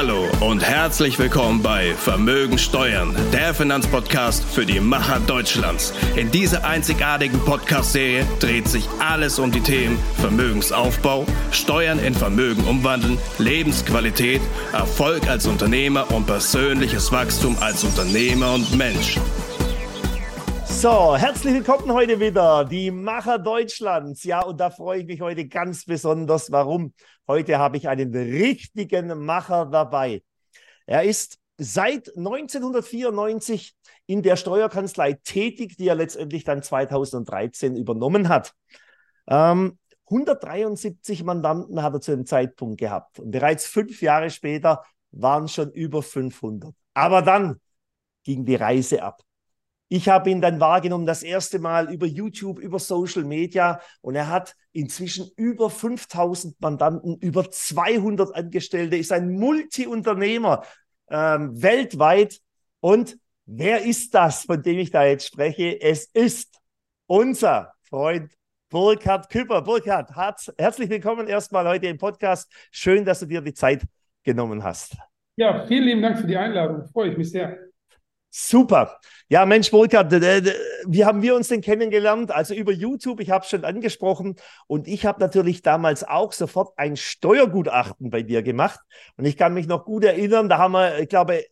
[0.00, 5.92] Hallo und herzlich willkommen bei Vermögen Steuern, der Finanzpodcast für die Macher Deutschlands.
[6.16, 13.18] In dieser einzigartigen Podcast-Serie dreht sich alles um die Themen Vermögensaufbau, Steuern in Vermögen umwandeln,
[13.36, 14.40] Lebensqualität,
[14.72, 19.18] Erfolg als Unternehmer und persönliches Wachstum als Unternehmer und Mensch.
[20.80, 24.24] So, herzlich willkommen heute wieder, die Macher Deutschlands.
[24.24, 26.50] Ja, und da freue ich mich heute ganz besonders.
[26.50, 26.94] Warum?
[27.28, 30.22] Heute habe ich einen richtigen Macher dabei.
[30.86, 33.76] Er ist seit 1994
[34.06, 38.54] in der Steuerkanzlei tätig, die er letztendlich dann 2013 übernommen hat.
[39.28, 43.18] Ähm, 173 Mandanten hat er zu dem Zeitpunkt gehabt.
[43.18, 46.72] Und bereits fünf Jahre später waren schon über 500.
[46.94, 47.60] Aber dann
[48.24, 49.20] ging die Reise ab.
[49.92, 54.28] Ich habe ihn dann wahrgenommen das erste Mal über YouTube, über Social Media und er
[54.28, 60.62] hat inzwischen über 5000 Mandanten, über 200 Angestellte, ist ein Multiunternehmer
[61.10, 62.38] ähm, weltweit.
[62.78, 65.82] Und wer ist das, von dem ich da jetzt spreche?
[65.82, 66.60] Es ist
[67.06, 68.32] unser Freund
[68.68, 69.60] Burkhard Küpper.
[69.60, 70.14] Burkhard,
[70.56, 72.48] herzlich willkommen erstmal heute im Podcast.
[72.70, 73.82] Schön, dass du dir die Zeit
[74.22, 74.96] genommen hast.
[75.34, 76.86] Ja, vielen lieben Dank für die Einladung.
[76.92, 77.69] Freue ich mich sehr.
[78.30, 79.00] Super.
[79.28, 82.30] Ja, Mensch, Burkhard, wie haben wir uns denn kennengelernt?
[82.30, 84.36] Also über YouTube, ich habe es schon angesprochen.
[84.66, 88.80] Und ich habe natürlich damals auch sofort ein Steuergutachten bei dir gemacht.
[89.16, 91.44] Und ich kann mich noch gut erinnern, da haben wir, ich glaube,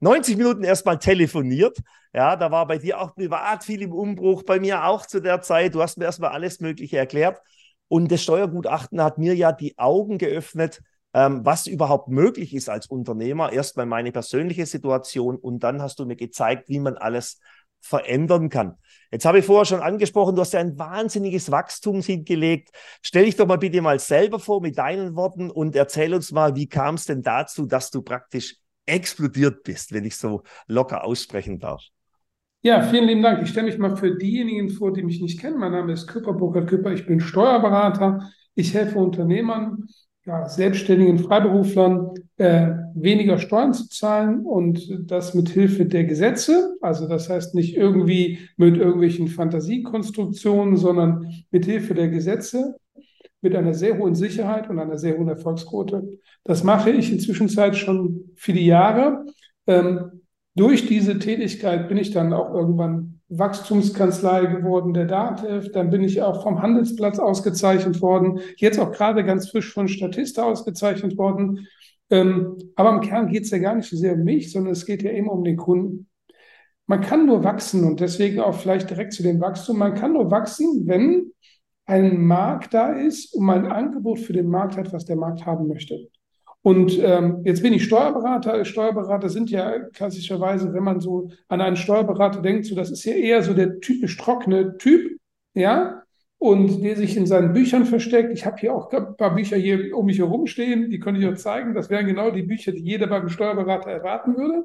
[0.00, 1.78] 90 äh, Minuten erstmal telefoniert.
[2.12, 5.42] Ja, da war bei dir auch privat viel im Umbruch, bei mir auch zu der
[5.42, 5.74] Zeit.
[5.74, 7.40] Du hast mir erstmal alles Mögliche erklärt.
[7.88, 10.80] Und das Steuergutachten hat mir ja die Augen geöffnet,
[11.14, 13.52] ähm, was überhaupt möglich ist als Unternehmer.
[13.52, 17.40] Erstmal meine persönliche Situation und dann hast du mir gezeigt, wie man alles
[17.80, 18.74] verändern kann.
[19.12, 22.70] Jetzt habe ich vorher schon angesprochen, du hast ja ein wahnsinniges Wachstum hingelegt.
[23.02, 26.56] Stell dich doch mal bitte mal selber vor mit deinen Worten und erzähl uns mal,
[26.56, 28.56] wie kam es denn dazu, dass du praktisch
[28.86, 31.82] explodiert bist, wenn ich so locker aussprechen darf.
[32.62, 33.42] Ja, vielen lieben Dank.
[33.42, 35.58] Ich stelle mich mal für diejenigen vor, die mich nicht kennen.
[35.58, 36.92] Mein Name ist Küpper, Burkhard Küpper.
[36.92, 38.30] Ich bin Steuerberater.
[38.54, 39.86] Ich helfe Unternehmern
[40.26, 46.76] ja, selbstständigen Freiberuflern äh, weniger Steuern zu zahlen und das mit Hilfe der Gesetze.
[46.80, 52.76] Also das heißt nicht irgendwie mit irgendwelchen Fantasiekonstruktionen, sondern mit Hilfe der Gesetze
[53.44, 56.18] mit einer sehr hohen Sicherheit und einer sehr hohen Erfolgsquote.
[56.44, 59.26] Das mache ich inzwischen schon viele Jahre.
[59.66, 60.22] Ähm,
[60.56, 65.72] durch diese Tätigkeit bin ich dann auch irgendwann Wachstumskanzlei geworden der DATEV.
[65.72, 68.40] Dann bin ich auch vom Handelsplatz ausgezeichnet worden.
[68.56, 71.66] Jetzt auch gerade ganz frisch von Statista ausgezeichnet worden.
[72.10, 74.86] Ähm, aber im Kern geht es ja gar nicht so sehr um mich, sondern es
[74.86, 76.08] geht ja eben um den Kunden.
[76.86, 79.78] Man kann nur wachsen und deswegen auch vielleicht direkt zu dem Wachstum.
[79.78, 81.32] Man kann nur wachsen, wenn
[81.86, 85.46] ein Markt da ist und man ein Angebot für den Markt hat, was der Markt
[85.46, 86.08] haben möchte.
[86.64, 88.64] Und ähm, jetzt bin ich Steuerberater.
[88.64, 93.12] Steuerberater sind ja klassischerweise, wenn man so an einen Steuerberater denkt, so das ist ja
[93.12, 95.20] eher so der typisch trockene Typ,
[95.52, 96.02] ja,
[96.38, 98.32] und der sich in seinen Büchern versteckt.
[98.32, 101.26] Ich habe hier auch ein paar Bücher hier um mich herum stehen, die könnte ich
[101.26, 101.74] euch zeigen.
[101.74, 104.64] Das wären genau die Bücher, die jeder beim Steuerberater erwarten würde.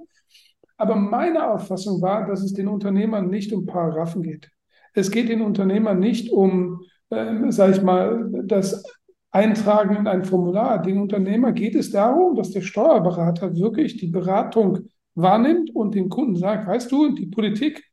[0.77, 4.49] Aber meine Auffassung war, dass es den Unternehmern nicht um Paragraphen geht.
[4.93, 6.79] Es geht den Unternehmern nicht um,
[7.09, 8.85] äh, sage ich mal, das
[9.31, 10.81] eintragen in ein Formular.
[10.81, 14.79] Dem Unternehmer geht es darum, dass der Steuerberater wirklich die Beratung
[15.15, 17.83] wahrnimmt und dem Kunden sagt, weißt du, die Politik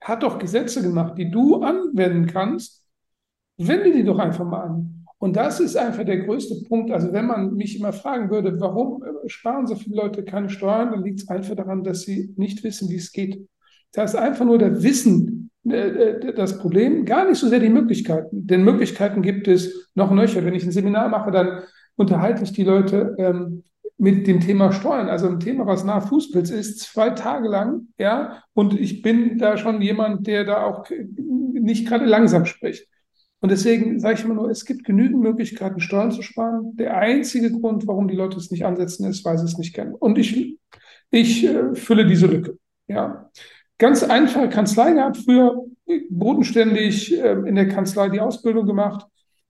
[0.00, 2.84] hat doch Gesetze gemacht, die du anwenden kannst.
[3.58, 5.06] Wende die doch einfach mal an.
[5.18, 6.90] Und das ist einfach der größte Punkt.
[6.90, 11.02] Also wenn man mich immer fragen würde, warum sparen so viele Leute keine Steuern, dann
[11.02, 13.48] liegt es einfach daran, dass sie nicht wissen, wie es geht.
[13.92, 17.68] Das heißt einfach nur der Wissen äh, äh, das Problem, gar nicht so sehr die
[17.68, 18.46] Möglichkeiten.
[18.46, 20.44] Denn Möglichkeiten gibt es noch nöcher.
[20.44, 21.62] Wenn ich ein Seminar mache, dann
[21.96, 23.64] unterhalte ich die Leute ähm,
[23.98, 28.42] mit dem Thema Steuern, also ein Thema, was nach Fußpilz ist, zwei Tage lang, ja,
[28.52, 30.86] und ich bin da schon jemand, der da auch
[31.18, 32.86] nicht gerade langsam spricht.
[33.40, 36.74] Und deswegen sage ich immer nur, es gibt genügend Möglichkeiten, Steuern zu sparen.
[36.76, 39.94] Der einzige Grund, warum die Leute es nicht ansetzen, ist, weil sie es nicht kennen.
[39.94, 40.58] Und ich,
[41.10, 42.58] ich äh, fülle diese Lücke.
[42.88, 43.30] Ja.
[43.78, 45.64] Ganz einfach Kanzlei gehabt, früher
[46.10, 49.06] bodenständig äh, in der Kanzlei die Ausbildung gemacht.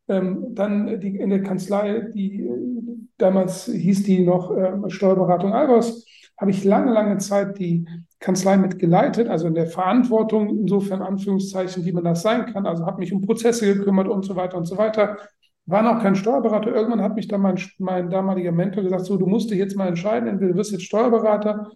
[0.08, 2.76] Ähm, dann die, in der Kanzlei, die äh,
[3.18, 6.04] damals hieß die noch äh, Steuerberatung Albers,
[6.38, 7.86] habe ich lange, lange Zeit die
[8.20, 12.66] Kanzlei mitgeleitet, also in der Verantwortung, insofern Anführungszeichen, wie man das sein kann.
[12.66, 15.18] Also habe mich um Prozesse gekümmert und so weiter und so weiter.
[15.64, 16.74] War noch kein Steuerberater.
[16.74, 19.88] Irgendwann hat mich dann mein, mein damaliger Mentor gesagt, so, du musst dich jetzt mal
[19.88, 21.70] entscheiden, entweder du wirst jetzt Steuerberater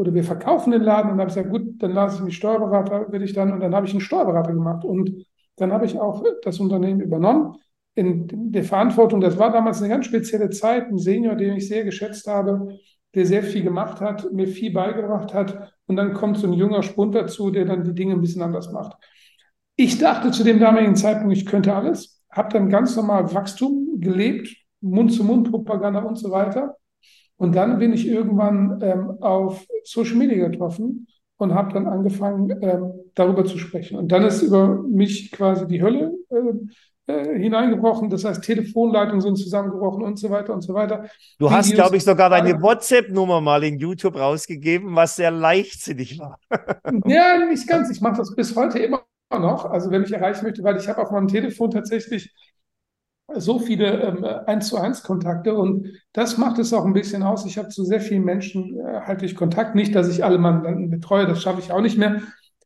[0.00, 1.10] oder wir verkaufen den Laden.
[1.10, 3.52] Und dann habe ich gesagt, gut, dann lasse ich mich Steuerberater, will ich dann.
[3.52, 4.82] Und dann habe ich einen Steuerberater gemacht.
[4.82, 5.26] Und
[5.56, 7.56] dann habe ich auch das Unternehmen übernommen.
[7.94, 11.84] in der Verantwortung, das war damals eine ganz spezielle Zeit, ein Senior, den ich sehr
[11.84, 12.78] geschätzt habe,
[13.14, 15.74] der sehr viel gemacht hat, mir viel beigebracht hat.
[15.86, 18.72] Und dann kommt so ein junger Spund dazu, der dann die Dinge ein bisschen anders
[18.72, 18.96] macht.
[19.76, 24.48] Ich dachte zu dem damaligen Zeitpunkt, ich könnte alles, habe dann ganz normal Wachstum gelebt,
[24.80, 26.76] Mund-zu-Mund-Propaganda und so weiter.
[27.40, 31.06] Und dann bin ich irgendwann ähm, auf Social Media getroffen
[31.38, 33.96] und habe dann angefangen, ähm, darüber zu sprechen.
[33.96, 38.10] Und dann ist über mich quasi die Hölle äh, äh, hineingebrochen.
[38.10, 41.06] Das heißt, Telefonleitungen sind zusammengebrochen und so weiter und so weiter.
[41.38, 46.18] Du Videos hast, glaube ich, sogar deine WhatsApp-Nummer mal in YouTube rausgegeben, was sehr leichtsinnig
[46.18, 46.38] war.
[47.06, 47.90] ja, nicht ganz.
[47.90, 49.00] Ich mache das bis heute immer
[49.30, 49.64] noch.
[49.64, 52.34] Also wenn ich erreichen möchte, weil ich habe auf meinem Telefon tatsächlich
[53.36, 57.46] so viele ähm, eins zu eins Kontakte und das macht es auch ein bisschen aus.
[57.46, 59.74] Ich habe zu sehr vielen Menschen äh, halte ich Kontakt.
[59.74, 62.20] Nicht, dass ich alle Mandanten betreue, das schaffe ich auch nicht mehr.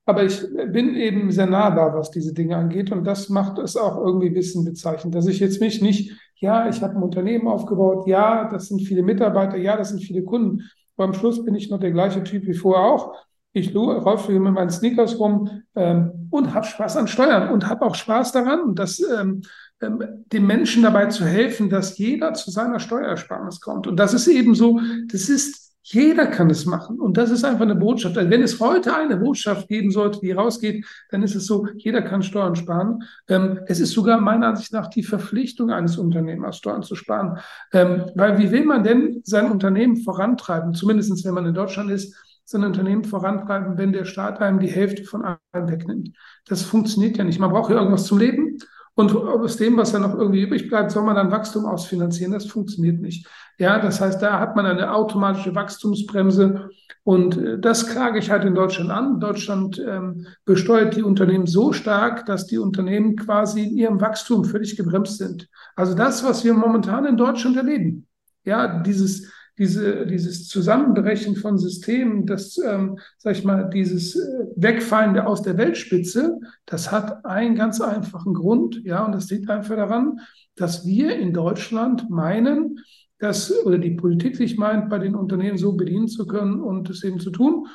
[0.06, 2.92] Aber ich bin eben sehr nah da, was diese Dinge angeht.
[2.92, 6.68] Und das macht es auch irgendwie ein bisschen bezeichnend, dass ich jetzt mich nicht, ja,
[6.68, 10.62] ich habe ein Unternehmen aufgebaut, ja, das sind viele Mitarbeiter, ja, das sind viele Kunden.
[10.96, 13.14] Aber am Schluss bin ich noch der gleiche Typ wie vorher auch.
[13.56, 17.94] Ich laufe mit meinen Sneakers rum ähm, und habe Spaß an Steuern und habe auch
[17.94, 19.42] Spaß daran, dass ähm, ähm,
[19.80, 23.86] den Menschen dabei zu helfen, dass jeder zu seiner Steuersparnis kommt.
[23.86, 24.80] Und das ist eben so,
[25.10, 26.98] das ist, jeder kann es machen.
[26.98, 28.16] Und das ist einfach eine Botschaft.
[28.16, 32.00] Also wenn es heute eine Botschaft geben sollte, die rausgeht, dann ist es so, jeder
[32.02, 33.02] kann Steuern sparen.
[33.28, 37.38] Ähm, es ist sogar meiner Ansicht nach die Verpflichtung eines Unternehmers, Steuern zu sparen.
[37.72, 42.14] Ähm, weil wie will man denn sein Unternehmen vorantreiben, zumindest wenn man in Deutschland ist,
[42.46, 45.38] sein Unternehmen vorantreiben, wenn der Staat einem die Hälfte von allem
[45.70, 46.10] wegnimmt.
[46.46, 47.38] Das funktioniert ja nicht.
[47.38, 48.58] Man braucht ja irgendwas zum Leben.
[48.96, 52.32] Und aus dem, was dann noch irgendwie übrig bleibt, soll man dann Wachstum ausfinanzieren.
[52.32, 53.26] Das funktioniert nicht.
[53.58, 56.68] Ja, das heißt, da hat man eine automatische Wachstumsbremse.
[57.02, 59.18] Und äh, das klage ich halt in Deutschland an.
[59.18, 64.76] Deutschland ähm, besteuert die Unternehmen so stark, dass die Unternehmen quasi in ihrem Wachstum völlig
[64.76, 65.48] gebremst sind.
[65.74, 68.06] Also das, was wir momentan in Deutschland erleben.
[68.44, 75.18] Ja, dieses, diese, dieses Zusammenbrechen von Systemen, das, ähm, sag ich mal, dieses äh, Wegfallen
[75.18, 80.18] aus der Weltspitze, das hat einen ganz einfachen Grund, ja, und das liegt einfach daran,
[80.56, 82.80] dass wir in Deutschland meinen,
[83.18, 87.04] dass, oder die Politik sich meint, bei den Unternehmen so bedienen zu können und es
[87.04, 87.66] eben zu tun.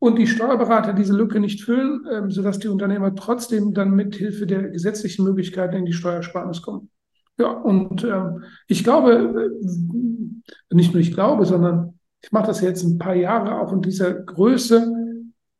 [0.00, 4.46] Und die Steuerberater diese Lücke nicht füllen, ähm, sodass die Unternehmer trotzdem dann mit Hilfe
[4.46, 6.90] der gesetzlichen Möglichkeiten in die Steuersparnis kommen.
[7.38, 8.22] Ja, und äh,
[8.66, 9.50] ich glaube,
[10.70, 13.80] äh, nicht nur ich glaube, sondern ich mache das jetzt ein paar Jahre auch in
[13.80, 14.92] dieser Größe.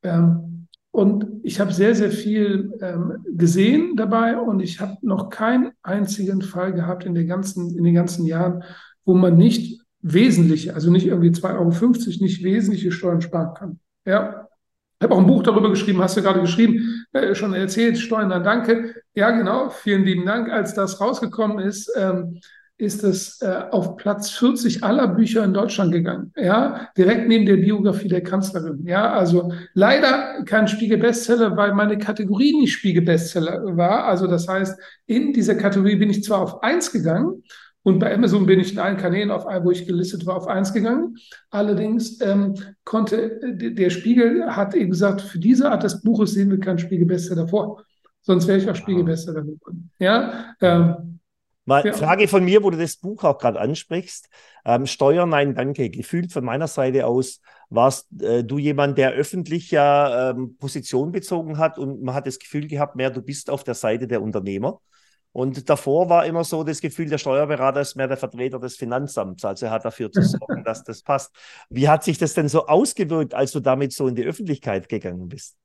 [0.03, 5.71] Ähm, und ich habe sehr, sehr viel ähm, gesehen dabei und ich habe noch keinen
[5.83, 8.65] einzigen Fall gehabt in, der ganzen, in den ganzen Jahren,
[9.05, 13.81] wo man nicht wesentliche, also nicht irgendwie 2,50 Euro, nicht wesentliche Steuern sparen kann.
[14.05, 14.49] Ja,
[14.99, 18.31] ich habe auch ein Buch darüber geschrieben, hast du gerade geschrieben, äh, schon erzählt, Steuern
[18.31, 18.95] dann Danke.
[19.15, 20.51] Ja, genau, vielen lieben Dank.
[20.51, 22.41] Als das rausgekommen ist, ähm,
[22.77, 26.33] ist es äh, auf Platz 40 aller Bücher in Deutschland gegangen.
[26.37, 28.87] Ja, direkt neben der Biografie der Kanzlerin.
[28.87, 34.05] Ja, also leider kein Spiegel-Bestseller, weil meine Kategorie nicht Spiegel-Bestseller war.
[34.05, 37.43] Also das heißt, in dieser Kategorie bin ich zwar auf eins gegangen,
[37.89, 40.75] und bei Amazon bin ich in allen Kanälen, auf, wo ich gelistet war, auf eins
[40.75, 41.17] gegangen.
[41.49, 46.61] Allerdings ähm, konnte der Spiegel hat eben gesagt, für diese Art des Buches sehen wir
[46.61, 47.83] keinen Spiegelbester davor.
[48.29, 49.91] Sonst wäre ich auch Spiegelbester geworden.
[49.99, 50.55] Ja.
[50.61, 51.19] Ähm,
[51.65, 51.95] Mal ja.
[51.95, 54.29] Frage von mir, wo du das Buch auch gerade ansprichst.
[54.67, 55.89] Ähm, Steuern, nein, danke.
[55.89, 61.57] Gefühlt von meiner Seite aus warst äh, du jemand, der öffentlich ja ähm, Position bezogen
[61.57, 64.83] hat und man hat das Gefühl gehabt, mehr du bist auf der Seite der Unternehmer.
[65.33, 69.43] Und davor war immer so das Gefühl, der Steuerberater ist mehr der Vertreter des Finanzamts.
[69.43, 71.35] Also er hat dafür zu sorgen, dass das passt.
[71.71, 75.29] Wie hat sich das denn so ausgewirkt, als du damit so in die Öffentlichkeit gegangen
[75.29, 75.57] bist?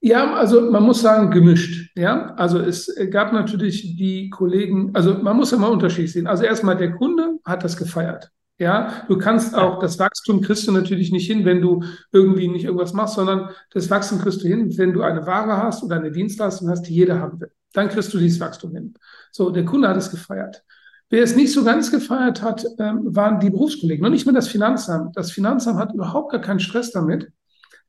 [0.00, 1.90] Ja, also man muss sagen, gemischt.
[1.96, 6.26] Ja, also es gab natürlich die Kollegen, also man muss immer Unterschied sehen.
[6.26, 8.30] Also erstmal der Kunde hat das gefeiert.
[8.58, 12.64] Ja, du kannst auch das Wachstum kriegst du natürlich nicht hin, wenn du irgendwie nicht
[12.64, 16.10] irgendwas machst, sondern das Wachstum kriegst du hin, wenn du eine Ware hast oder eine
[16.10, 17.50] Dienstleistung hast, die jeder haben will.
[17.74, 18.94] Dann kriegst du dieses Wachstum hin.
[19.30, 20.62] So, der Kunde hat es gefeiert.
[21.10, 24.02] Wer es nicht so ganz gefeiert hat, ähm, waren die Berufskollegen.
[24.02, 25.16] Noch nicht mal das Finanzamt.
[25.16, 27.28] Das Finanzamt hat überhaupt gar keinen Stress damit,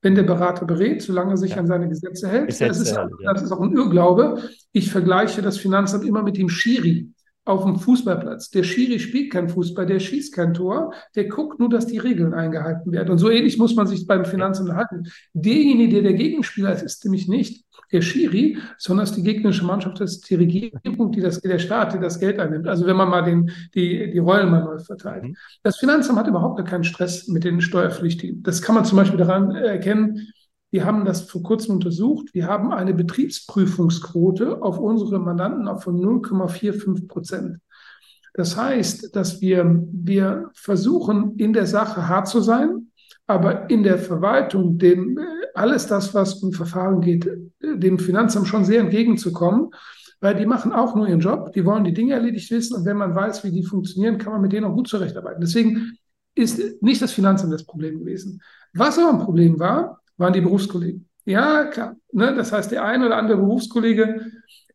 [0.01, 1.57] wenn der Berater berät, solange er sich ja.
[1.57, 2.47] an seine Gesetze hält.
[2.47, 3.33] Gesetze, das, ist, ja.
[3.33, 4.41] das ist auch ein Irrglaube.
[4.71, 7.09] Ich vergleiche das Finanzamt immer mit dem Schiri
[7.47, 8.49] auf dem Fußballplatz.
[8.51, 12.33] Der Schiri spielt kein Fußball, der schießt kein Tor, der guckt nur, dass die Regeln
[12.33, 13.11] eingehalten werden.
[13.11, 15.03] Und so ähnlich muss man sich beim Finanzamt halten.
[15.33, 20.15] Derjenige, der der Gegenspieler ist, ist nämlich nicht der Schiri, sondern die gegnerische Mannschaft das
[20.15, 22.67] ist die Regierung, die das, der Staat, die das Geld einnimmt.
[22.67, 25.23] Also wenn man mal den, die, die Rollen mal neu verteilt.
[25.23, 25.37] Mhm.
[25.63, 28.43] Das Finanzamt hat überhaupt keinen Stress mit den Steuerpflichtigen.
[28.43, 30.27] Das kann man zum Beispiel daran erkennen,
[30.69, 32.33] Wir haben das vor kurzem untersucht.
[32.33, 37.57] Wir haben eine Betriebsprüfungsquote auf unsere Mandanten von 0,45 Prozent.
[38.33, 42.91] Das heißt, dass wir, wir versuchen, in der Sache hart zu sein,
[43.25, 45.17] aber in der Verwaltung dem
[45.53, 47.27] alles das, was um Verfahren geht,
[47.61, 49.71] dem Finanzamt schon sehr entgegenzukommen,
[50.21, 52.97] weil die machen auch nur ihren Job, die wollen die Dinge erledigt wissen und wenn
[52.97, 55.41] man weiß, wie die funktionieren, kann man mit denen auch gut zurechtarbeiten.
[55.41, 55.97] Deswegen
[56.35, 58.41] ist nicht das Finanzamt das Problem gewesen.
[58.73, 61.07] Was aber ein Problem war, waren die Berufskollegen.
[61.25, 61.95] Ja, klar.
[62.11, 62.33] Ne?
[62.35, 64.31] Das heißt, der eine oder andere Berufskollege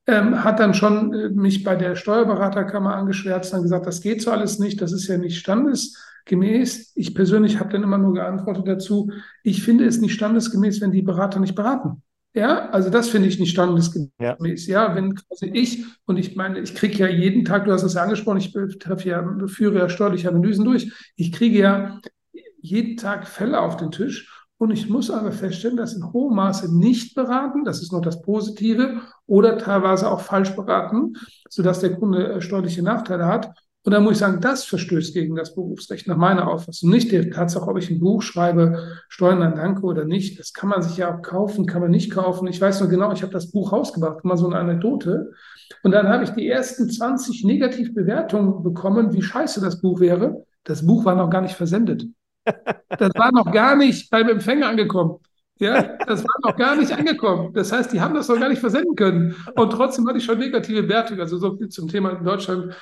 [0.07, 4.31] ähm, hat dann schon äh, mich bei der Steuerberaterkammer angeschwärzt und gesagt, das geht so
[4.31, 6.93] alles nicht, das ist ja nicht standesgemäß.
[6.95, 9.11] Ich persönlich habe dann immer nur geantwortet dazu,
[9.43, 12.03] ich finde es nicht standesgemäß, wenn die Berater nicht beraten.
[12.35, 14.67] Ja, also das finde ich nicht standesgemäß.
[14.67, 14.87] Ja.
[14.89, 17.95] ja, wenn quasi ich, und ich meine, ich kriege ja jeden Tag, du hast es
[17.95, 22.01] ja angesprochen, ich treffe ja, führe ja steuerliche Analysen durch, ich kriege ja
[22.59, 26.73] jeden Tag Fälle auf den Tisch und ich muss aber feststellen, dass in hohem Maße
[26.73, 31.14] nicht beraten, das ist noch das Positive, oder teilweise auch falsch beraten,
[31.50, 33.50] sodass der Kunde äh, steuerliche Nachteile hat.
[33.83, 36.90] Und da muss ich sagen, das verstößt gegen das Berufsrecht nach meiner Auffassung.
[36.90, 40.38] Nicht der Tatsache, ob ich ein Buch schreibe, Steuern an Danke oder nicht.
[40.38, 42.47] Das kann man sich ja auch kaufen, kann man nicht kaufen.
[42.47, 45.33] Ich weiß nur genau, ich habe das Buch rausgebracht, mal so eine Anekdote.
[45.83, 50.45] Und dann habe ich die ersten 20 Negativbewertungen bekommen, wie scheiße das Buch wäre.
[50.62, 52.07] Das Buch war noch gar nicht versendet.
[52.45, 55.19] Das war noch gar nicht beim Empfänger angekommen.
[55.59, 57.53] Ja, das war noch gar nicht angekommen.
[57.55, 59.37] Das heißt, die haben das noch gar nicht versenden können.
[59.55, 61.21] Und trotzdem hatte ich schon negative Wertungen.
[61.21, 62.75] Also so viel zum Thema in Deutschland.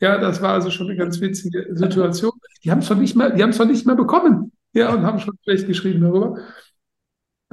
[0.00, 2.32] Ja, das war also schon eine ganz witzige Situation.
[2.62, 4.52] Die haben es schon nicht mehr, die haben es nicht mehr bekommen.
[4.72, 6.38] Ja, und haben schon schlecht geschrieben darüber.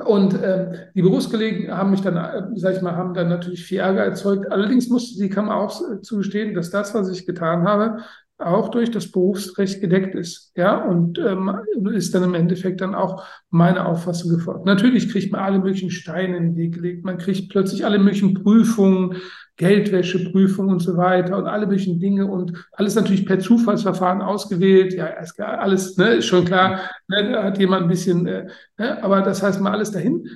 [0.04, 3.80] Und ähm, die Berufskollegen haben mich dann, äh, sag ich mal, haben dann natürlich viel
[3.80, 4.52] Ärger erzeugt.
[4.52, 8.04] Allerdings musste die Kammer auch zugestehen, dass das, was ich getan habe,
[8.38, 10.52] auch durch das Berufsrecht gedeckt ist.
[10.56, 11.52] Ja, und ähm,
[11.94, 14.66] ist dann im Endeffekt dann auch meine Auffassung gefolgt.
[14.66, 17.06] Natürlich kriegt man alle möglichen Steine in den Weg gelegt.
[17.06, 19.16] Man kriegt plötzlich alle möglichen Prüfungen,
[19.58, 24.94] Geldwäscheprüfungen und so weiter und alle möglichen Dinge und alles natürlich per Zufallsverfahren ausgewählt.
[24.94, 29.22] Ja, alles, ne, ist schon klar, ne, da hat jemand ein bisschen, äh, ne, aber
[29.22, 30.28] das heißt mal alles dahin.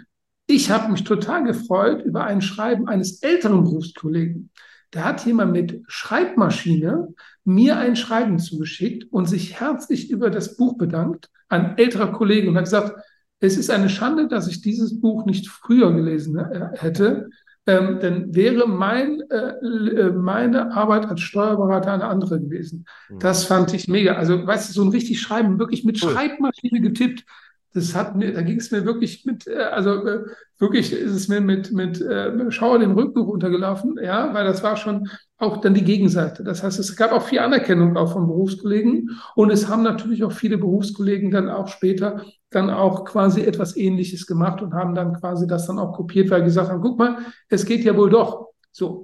[0.48, 4.52] Ich habe mich total gefreut über ein Schreiben eines älteren Berufskollegen.
[4.92, 7.10] Da hat jemand mit Schreibmaschine
[7.50, 12.56] mir ein Schreiben zugeschickt und sich herzlich über das Buch bedankt, ein älterer Kollege, und
[12.56, 13.04] hat gesagt,
[13.40, 17.30] es ist eine Schande, dass ich dieses Buch nicht früher gelesen äh, hätte,
[17.66, 22.86] ähm, denn wäre mein, äh, äh, meine Arbeit als Steuerberater eine andere gewesen.
[23.10, 23.20] Mhm.
[23.20, 24.14] Das fand ich mega.
[24.14, 26.12] Also, weißt du, so ein richtig Schreiben, wirklich mit cool.
[26.12, 27.26] Schreibmaschine getippt
[27.74, 30.26] das hat mir, da ging es mir wirklich mit, äh, also äh,
[30.58, 34.76] wirklich ist es mir mit, mit äh, Schauer den Rücken runtergelaufen, ja, weil das war
[34.76, 35.08] schon
[35.38, 36.44] auch dann die Gegenseite.
[36.44, 40.32] Das heißt, es gab auch viel Anerkennung auch von Berufskollegen und es haben natürlich auch
[40.32, 45.46] viele Berufskollegen dann auch später dann auch quasi etwas Ähnliches gemacht und haben dann quasi
[45.46, 48.48] das dann auch kopiert, weil gesagt haben, guck mal, es geht ja wohl doch.
[48.72, 49.04] So.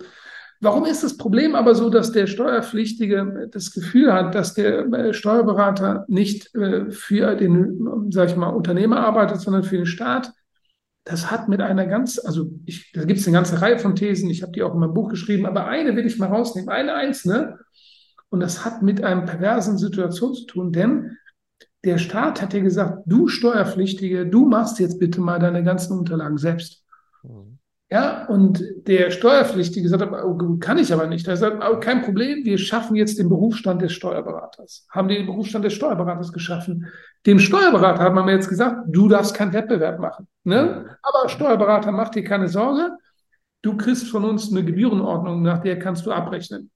[0.66, 5.14] Warum ist das Problem aber so, dass der Steuerpflichtige das Gefühl hat, dass der äh,
[5.14, 10.34] Steuerberater nicht äh, für den, sag ich mal, Unternehmer arbeitet, sondern für den Staat?
[11.04, 14.28] Das hat mit einer ganz, also ich, da gibt es eine ganze Reihe von Thesen,
[14.32, 16.96] ich habe die auch in meinem Buch geschrieben, aber eine will ich mal rausnehmen, eine
[16.96, 17.60] einzelne.
[18.30, 21.16] Und das hat mit einer perversen Situation zu tun, denn
[21.84, 26.40] der Staat hat ja gesagt, du Steuerpflichtige, du machst jetzt bitte mal deine ganzen Unterlagen
[26.40, 26.84] selbst.
[27.22, 27.55] Mhm.
[27.92, 31.28] Ja, und der Steuerpflichtige sagt, oh, kann ich aber nicht.
[31.28, 34.88] Er sagt, oh, kein Problem, wir schaffen jetzt den Berufsstand des Steuerberaters.
[34.90, 36.88] Haben den Berufsstand des Steuerberaters geschaffen.
[37.28, 40.28] Dem Steuerberater hat man mir jetzt gesagt, du darfst keinen Wettbewerb machen.
[40.44, 40.98] Ne?
[41.04, 42.90] Aber Steuerberater, mach dir keine Sorge.
[43.62, 46.72] Du kriegst von uns eine Gebührenordnung, nach der kannst du abrechnen.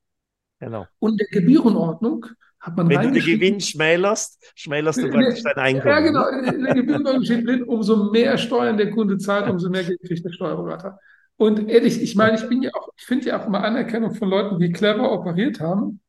[0.59, 0.85] Genau.
[0.99, 2.27] Und der Gebührenordnung
[2.59, 5.87] hat man Wenn du den Gewinn schmälerst, schmälerst du praktisch dein Einkommen.
[5.87, 6.27] Ja, genau.
[6.27, 10.25] In der Gebührenordnung steht drin, umso mehr Steuern der Kunde zahlt, umso mehr Geld kriegt
[10.25, 10.99] der Steuerberater.
[11.37, 14.29] Und ehrlich, ich meine, ich bin ja auch, ich finde ja auch immer Anerkennung von
[14.29, 16.01] Leuten, die clever operiert haben.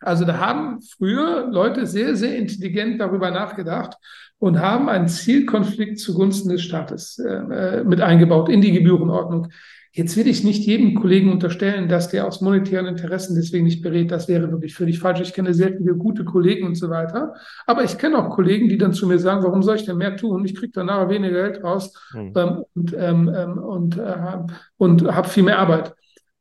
[0.00, 3.94] Also da haben früher Leute sehr, sehr intelligent darüber nachgedacht
[4.38, 9.48] und haben einen Zielkonflikt zugunsten des Staates äh, mit eingebaut in die Gebührenordnung.
[9.96, 14.10] Jetzt will ich nicht jedem Kollegen unterstellen, dass der aus monetären Interessen deswegen nicht berät.
[14.10, 15.22] Das wäre wirklich völlig falsch.
[15.22, 17.32] Ich kenne sehr viele gute Kollegen und so weiter.
[17.66, 20.14] Aber ich kenne auch Kollegen, die dann zu mir sagen, warum soll ich denn mehr
[20.14, 20.44] tun?
[20.44, 22.32] Ich kriege dann nachher weniger Geld raus mhm.
[22.36, 24.36] ähm, und, ähm, ähm und, äh,
[24.76, 25.94] und habe viel mehr Arbeit.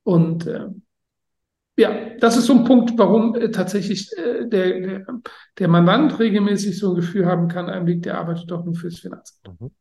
[0.04, 0.68] Und äh,
[1.78, 5.06] ja, das ist so ein Punkt, warum äh, tatsächlich äh, der, der,
[5.60, 9.00] der Mandant regelmäßig so ein Gefühl haben kann, ein Weg, der arbeitet doch nur fürs
[9.00, 9.62] Finanzamt.
[9.62, 9.72] Mhm.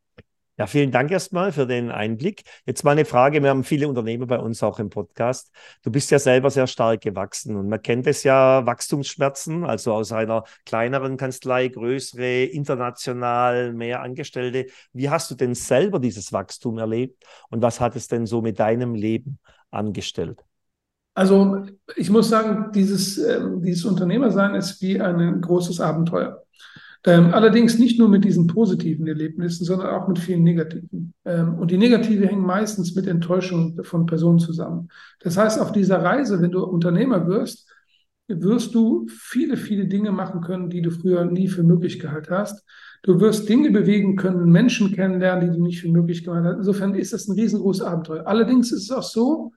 [0.56, 2.44] Ja, vielen Dank erstmal für den Einblick.
[2.64, 3.42] Jetzt mal eine Frage.
[3.42, 5.50] Wir haben viele Unternehmer bei uns auch im Podcast.
[5.82, 10.12] Du bist ja selber sehr stark gewachsen und man kennt es ja, Wachstumsschmerzen, also aus
[10.12, 14.66] einer kleineren Kanzlei, größere, international, mehr Angestellte.
[14.92, 18.60] Wie hast du denn selber dieses Wachstum erlebt und was hat es denn so mit
[18.60, 19.40] deinem Leben
[19.72, 20.44] angestellt?
[21.14, 26.44] Also ich muss sagen, dieses, äh, dieses Unternehmersein ist wie ein großes Abenteuer.
[27.06, 31.12] Ähm, allerdings nicht nur mit diesen positiven Erlebnissen, sondern auch mit vielen negativen.
[31.26, 34.88] Ähm, und die negative hängen meistens mit Enttäuschung von Personen zusammen.
[35.20, 37.68] Das heißt, auf dieser Reise, wenn du Unternehmer wirst,
[38.26, 42.64] wirst du viele, viele Dinge machen können, die du früher nie für möglich gehalten hast.
[43.02, 46.56] Du wirst Dinge bewegen können, Menschen kennenlernen, die du nicht für möglich gehalten hast.
[46.56, 48.26] Insofern ist das ein riesengroßes Abenteuer.
[48.26, 49.52] Allerdings ist es auch so,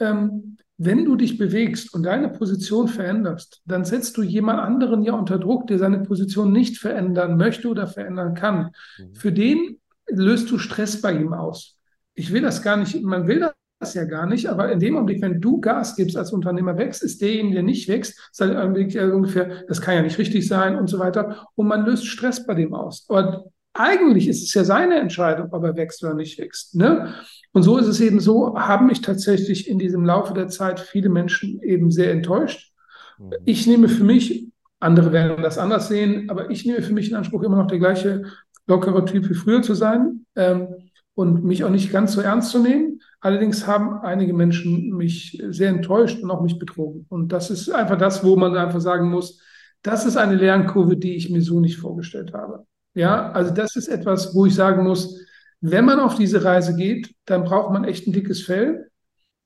[0.00, 5.12] ähm, wenn du dich bewegst und deine Position veränderst, dann setzt du jemand anderen ja
[5.12, 8.70] unter Druck, der seine Position nicht verändern möchte oder verändern kann.
[8.98, 9.14] Mhm.
[9.14, 11.78] Für den löst du Stress bei ihm aus.
[12.14, 13.48] Ich will das gar nicht, man will
[13.78, 17.02] das ja gar nicht, aber in dem Augenblick, wenn du Gas gibst als Unternehmer wächst,
[17.02, 20.98] ist derjenige, der nicht wächst, sagt ungefähr, das kann ja nicht richtig sein und so
[20.98, 21.46] weiter.
[21.54, 23.06] Und man löst Stress bei dem aus.
[23.08, 26.74] Aber eigentlich ist es ja seine Entscheidung, ob er wächst oder nicht wächst.
[26.74, 27.14] Ne?
[27.52, 31.08] Und so ist es eben so, haben mich tatsächlich in diesem Laufe der Zeit viele
[31.08, 32.72] Menschen eben sehr enttäuscht.
[33.18, 33.32] Mhm.
[33.44, 34.48] Ich nehme für mich,
[34.80, 37.78] andere werden das anders sehen, aber ich nehme für mich in Anspruch, immer noch der
[37.78, 38.24] gleiche
[38.66, 40.68] lockere Typ wie früher zu sein ähm,
[41.14, 43.00] und mich auch nicht ganz so ernst zu nehmen.
[43.20, 47.06] Allerdings haben einige Menschen mich sehr enttäuscht und auch mich betrogen.
[47.08, 49.40] Und das ist einfach das, wo man einfach sagen muss,
[49.82, 52.66] das ist eine Lernkurve, die ich mir so nicht vorgestellt habe.
[52.94, 55.18] Ja, also das ist etwas, wo ich sagen muss,
[55.62, 58.90] wenn man auf diese Reise geht, dann braucht man echt ein dickes Fell.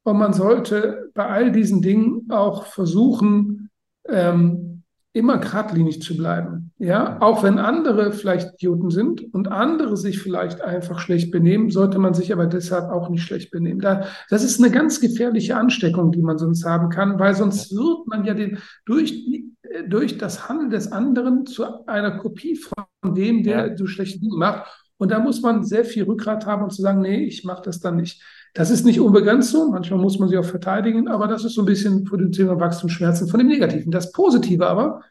[0.02, 3.70] Und man sollte bei all diesen Dingen auch versuchen,
[4.08, 4.82] ähm,
[5.12, 6.72] immer geradlinig zu bleiben.
[6.78, 11.98] Ja, auch wenn andere vielleicht Idioten sind und andere sich vielleicht einfach schlecht benehmen, sollte
[11.98, 13.80] man sich aber deshalb auch nicht schlecht benehmen.
[13.80, 18.06] Da, das ist eine ganz gefährliche Ansteckung, die man sonst haben kann, weil sonst wird
[18.06, 19.26] man ja den, durch,
[19.88, 23.76] durch das Handeln des anderen zu einer Kopie von dem, der ja.
[23.76, 24.85] so schlechte Dinge macht.
[24.98, 27.80] Und da muss man sehr viel Rückgrat haben und zu sagen, nee, ich mache das
[27.80, 28.22] dann nicht.
[28.54, 29.70] Das ist nicht unbegrenzt so.
[29.70, 32.58] Manchmal muss man sie auch verteidigen, aber das ist so ein bisschen von dem Thema
[32.58, 33.92] Wachstumsschmerzen, von dem Negativen.
[33.92, 35.02] Das Positive aber,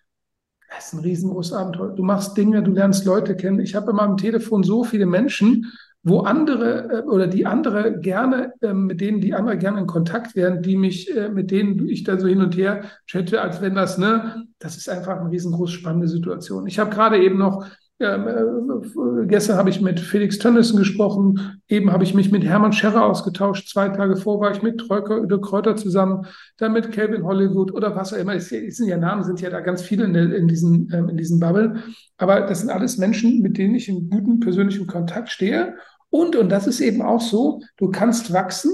[0.70, 1.94] das ist ein riesengroßes Abenteuer.
[1.96, 3.60] Du machst Dinge, du lernst Leute kennen.
[3.60, 5.72] Ich habe in meinem Telefon so viele Menschen,
[6.06, 10.36] wo andere äh, oder die andere gerne, äh, mit denen die andere gerne in Kontakt
[10.36, 13.76] wären, die mich, äh, mit denen ich dann so hin und her chatte, als wenn
[13.76, 16.68] das, ne, das ist einfach eine riesengroß spannende Situation.
[16.68, 17.66] Ich habe gerade eben noch
[18.00, 21.62] ähm, äh, gestern habe ich mit Felix Tönnissen gesprochen.
[21.70, 23.70] Eben habe ich mich mit Hermann Scherrer ausgetauscht.
[23.70, 26.26] Zwei Tage vor war ich mit Treuker, De Kräuter zusammen,
[26.58, 28.36] dann mit Calvin Hollywood oder was auch immer.
[28.36, 31.16] Es sind ja Namen, sind ja da ganz viele in, der, in diesen, ähm, in
[31.16, 31.84] diesen Bubble.
[32.18, 35.76] Aber das sind alles Menschen, mit denen ich in guten persönlichen Kontakt stehe.
[36.10, 38.74] Und, und das ist eben auch so, du kannst wachsen,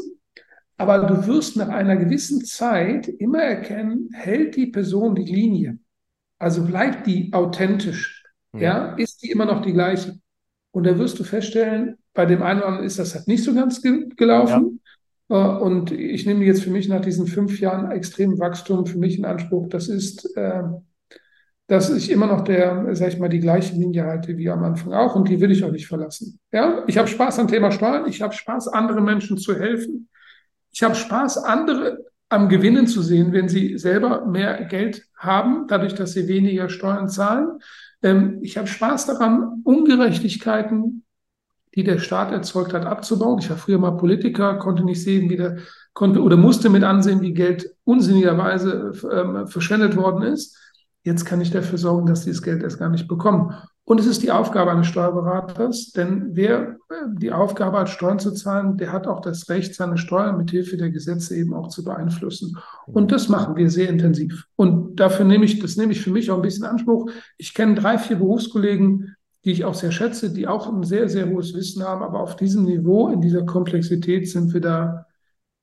[0.78, 5.78] aber du wirst nach einer gewissen Zeit immer erkennen, hält die Person die Linie.
[6.40, 8.21] Also bleibt die authentisch
[8.54, 10.20] ja, ist die immer noch die gleiche.
[10.72, 13.54] Und da wirst du feststellen, bei dem einen oder anderen ist das halt nicht so
[13.54, 14.82] ganz ge gelaufen.
[15.30, 15.58] Ja.
[15.58, 19.18] Äh, und ich nehme jetzt für mich nach diesen fünf Jahren extremen Wachstum für mich
[19.18, 19.68] in Anspruch.
[19.70, 20.64] Das ist, äh,
[21.68, 24.94] dass ich immer noch der, sag ich mal, die gleiche Linie halte wie am Anfang
[24.94, 26.40] auch und die will ich auch nicht verlassen.
[26.52, 28.08] Ja, ich habe Spaß am Thema Steuern.
[28.08, 30.10] Ich habe Spaß, anderen Menschen zu helfen.
[30.72, 35.96] Ich habe Spaß, andere am Gewinnen zu sehen, wenn sie selber mehr Geld haben, dadurch,
[35.96, 37.60] dass sie weniger Steuern zahlen.
[38.04, 41.04] Ähm, ich habe Spaß daran, Ungerechtigkeiten,
[41.76, 43.40] die der Staat erzeugt hat, abzubauen.
[43.40, 45.58] Ich war früher mal Politiker, konnte nicht sehen, wie der
[45.94, 50.58] konnte oder musste mit ansehen, wie Geld unsinnigerweise ähm, verschwendet worden ist.
[51.04, 53.54] Jetzt kann ich dafür sorgen, dass dieses Geld erst gar nicht bekommen.
[53.84, 58.32] Und es ist die Aufgabe eines Steuerberaters, denn wer äh, die Aufgabe hat, Steuern zu
[58.32, 61.84] zahlen, der hat auch das Recht, seine Steuern mit Hilfe der Gesetze eben auch zu
[61.84, 62.58] beeinflussen.
[62.86, 64.46] Und das machen wir sehr intensiv.
[64.56, 67.10] Und dafür nehme ich, das nehme ich für mich auch ein bisschen Anspruch.
[67.38, 71.28] Ich kenne drei, vier Berufskollegen, die ich auch sehr schätze, die auch ein sehr, sehr
[71.28, 72.04] hohes Wissen haben.
[72.04, 75.08] Aber auf diesem Niveau, in dieser Komplexität sind wir da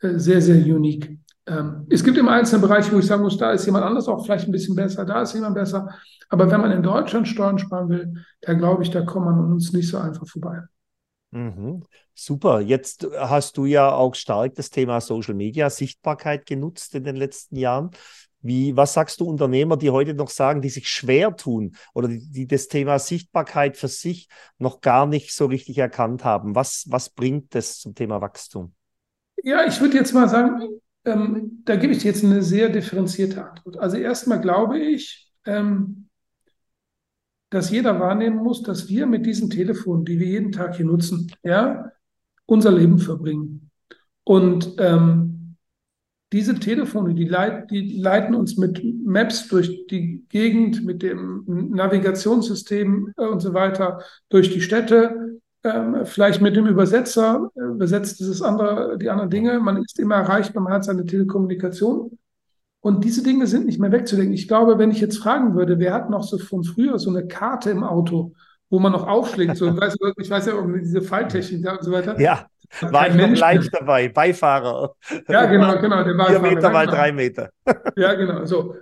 [0.01, 1.18] äh, sehr, sehr unique.
[1.49, 4.25] Ähm, es gibt im einzelnen Bereich, wo ich sagen muss, da ist jemand anders auch
[4.25, 5.89] vielleicht ein bisschen besser, da ist jemand besser.
[6.29, 9.73] Aber wenn man in Deutschland Steuern sparen will, da glaube ich, da kommt man uns
[9.73, 10.61] nicht so einfach vorbei.
[11.31, 11.83] Mhm.
[12.15, 12.61] Super.
[12.61, 17.57] Jetzt hast du ja auch stark das Thema Social Media Sichtbarkeit genutzt in den letzten
[17.57, 17.91] Jahren.
[18.41, 22.31] Wie, was sagst du Unternehmer, die heute noch sagen, die sich schwer tun oder die,
[22.31, 26.55] die das Thema Sichtbarkeit für sich noch gar nicht so richtig erkannt haben?
[26.55, 28.75] Was, was bringt das zum Thema Wachstum?
[29.43, 33.79] Ja, ich würde jetzt mal sagen, ähm, da gebe ich jetzt eine sehr differenzierte Antwort.
[33.79, 36.09] Also erstmal glaube ich, ähm,
[37.51, 41.33] dass jeder wahrnehmen muss, dass wir mit diesen Telefonen, die wir jeden Tag hier nutzen,
[41.43, 41.91] ja,
[42.47, 43.71] unser Leben verbringen.
[44.25, 45.57] Und ähm,
[46.33, 53.15] diese Telefone, die, leit, die leiten uns mit Maps durch die Gegend, mit dem Navigationssystem
[53.17, 58.43] äh, und so weiter durch die Städte, ähm, vielleicht mit dem Übersetzer, äh, übersetzt dieses
[58.43, 59.59] andere, die anderen Dinge.
[59.59, 62.19] Man ist immer erreichbar, man hat seine Telekommunikation.
[62.81, 64.35] Und diese Dinge sind nicht mehr wegzudenken.
[64.35, 67.27] Ich glaube, wenn ich jetzt fragen würde, wer hat noch so von früher so eine
[67.27, 68.35] Karte im Auto,
[68.71, 72.21] wo man noch aufschlägt, so, weiß, ich weiß ja, diese Falltechnik da und so weiter.
[72.21, 72.47] Ja,
[72.81, 74.95] war ich Mensch noch live dabei, Beifahrer.
[75.29, 76.05] Ja, genau, genau.
[76.05, 77.51] Der Vier Meter mal drei Meter.
[77.97, 78.75] Ja, genau, so.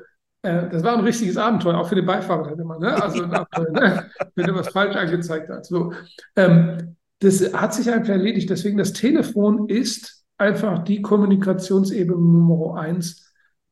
[0.47, 3.03] Äh, das war ein richtiges Abenteuer, auch für den Beifahrer immer, ne?
[3.03, 4.11] Also Abenteuer, ne?
[4.35, 5.67] wenn er was falsch angezeigt hat.
[5.67, 5.93] So.
[6.37, 8.51] Ähm, das hat sich einfach erledigt.
[8.51, 13.27] Deswegen das Telefon ist einfach die Kommunikationsebene Nummer eins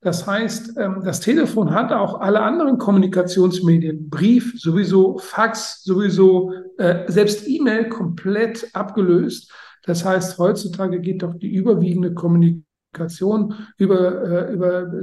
[0.04, 7.10] das heißt, ähm, das Telefon hat auch alle anderen Kommunikationsmedien, Brief sowieso, Fax sowieso, äh,
[7.10, 9.50] selbst E-Mail komplett abgelöst.
[9.84, 15.02] Das heißt, heutzutage geht doch die überwiegende Kommunikation über, äh, über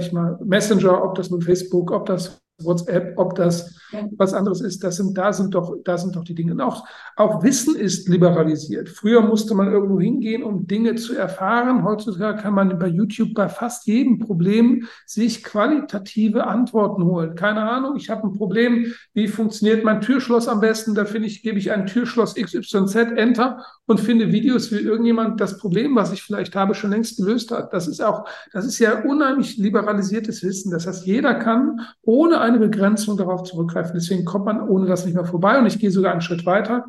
[0.00, 3.74] ich mal, Messenger, ob das nun Facebook, ob das WhatsApp, ob das
[4.16, 6.52] was anderes ist, das sind, da sind doch, da sind doch die Dinge.
[6.52, 8.88] Und auch, auch Wissen ist liberalisiert.
[8.88, 11.84] Früher musste man irgendwo hingehen, um Dinge zu erfahren.
[11.84, 17.34] Heutzutage kann man bei YouTube bei fast jedem Problem sich qualitative Antworten holen.
[17.34, 20.94] Keine Ahnung, ich habe ein Problem, wie funktioniert mein Türschloss am besten?
[20.94, 25.58] Da finde ich, gebe ich ein Türschloss XYZ, Enter und finde Videos, wie irgendjemand das
[25.58, 27.72] Problem, was ich vielleicht habe, schon längst gelöst hat.
[27.72, 30.70] Das ist auch, das ist ja unheimlich liberalisiertes Wissen.
[30.70, 33.92] Das heißt, jeder kann ohne eine Begrenzung darauf zurückgreifen.
[33.94, 35.58] Deswegen kommt man ohne das nicht mehr vorbei.
[35.58, 36.86] Und ich gehe sogar einen Schritt weiter.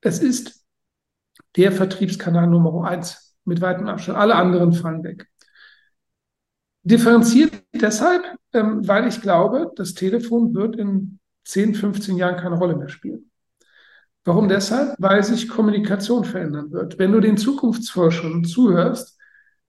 [0.00, 0.64] Es ist
[1.56, 4.16] der Vertriebskanal Nummer eins mit weitem Abstand.
[4.18, 5.26] Alle anderen fallen weg.
[6.84, 12.76] Differenziert deshalb, ähm, weil ich glaube, das Telefon wird in 10, 15 Jahren keine Rolle
[12.76, 13.27] mehr spielen.
[14.28, 14.94] Warum deshalb?
[14.98, 16.98] Weil sich Kommunikation verändern wird.
[16.98, 19.16] Wenn du den Zukunftsforschern zuhörst,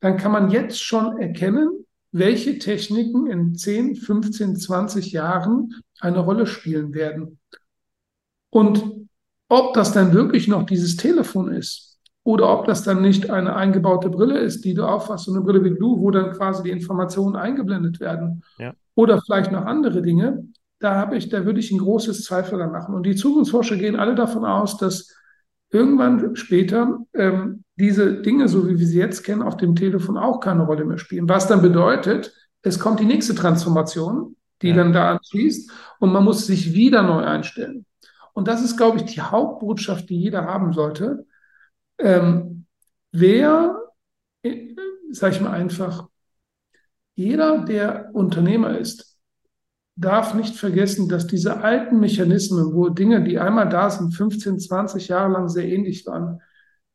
[0.02, 6.46] dann kann man jetzt schon erkennen, welche Techniken in 10, 15, 20 Jahren eine Rolle
[6.46, 7.40] spielen werden.
[8.50, 9.08] Und
[9.48, 14.10] ob das dann wirklich noch dieses Telefon ist oder ob das dann nicht eine eingebaute
[14.10, 17.38] Brille ist, die du aufhast, so eine Brille wie du, wo dann quasi die Informationen
[17.38, 18.74] eingeblendet werden ja.
[18.96, 20.44] oder vielleicht noch andere Dinge,
[20.80, 22.96] da habe ich, da würde ich ein großes Zweifel machen.
[22.96, 25.14] Und die Zukunftsforscher gehen alle davon aus, dass
[25.72, 30.40] irgendwann später ähm, diese Dinge, so wie wir sie jetzt kennen, auf dem Telefon auch
[30.40, 31.30] keine Rolle mehr spielen.
[31.30, 34.76] Was dann bedeutet, es kommt die nächste Transformation, die ja.
[34.76, 37.86] dann da anschließt und man muss sich wieder neu einstellen.
[38.34, 41.26] Und das ist, glaube ich, die Hauptbotschaft, die jeder haben sollte.
[41.98, 42.66] Ähm,
[43.12, 43.82] wer,
[44.44, 44.76] äh,
[45.12, 46.08] sage ich mal einfach,
[47.16, 49.19] jeder, der Unternehmer ist,
[50.00, 55.10] darf nicht vergessen, dass diese alten Mechanismen, wo Dinge, die einmal da sind, 15, 20
[55.10, 56.42] Jahre lang sehr ähnlich waren,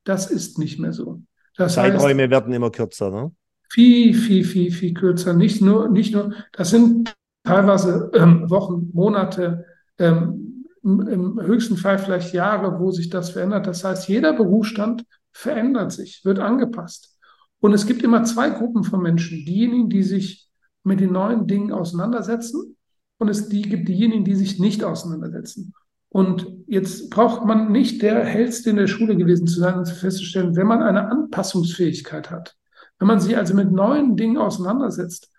[0.05, 1.23] das ist nicht mehr so.
[1.57, 3.33] Das Zeiträume heißt, werden immer kürzer, ne?
[3.69, 5.35] Viel, viel, viel, viel kürzer.
[5.35, 9.67] Nicht nur, nicht nur, das sind teilweise ähm, Wochen, Monate,
[9.99, 13.67] ähm, im höchsten Fall vielleicht Jahre, wo sich das verändert.
[13.67, 17.19] Das heißt, jeder Berufsstand verändert sich, wird angepasst.
[17.61, 19.45] Und es gibt immer zwei Gruppen von Menschen.
[19.45, 20.49] Diejenigen, die sich
[20.83, 22.74] mit den neuen Dingen auseinandersetzen
[23.19, 25.75] und es die gibt diejenigen, die sich nicht auseinandersetzen.
[26.09, 30.55] Und jetzt braucht man nicht der Hellste in der Schule gewesen zu sein zu festzustellen,
[30.55, 32.57] wenn man eine Anpassungsfähigkeit hat,
[32.99, 35.31] wenn man sich also mit neuen Dingen auseinandersetzt,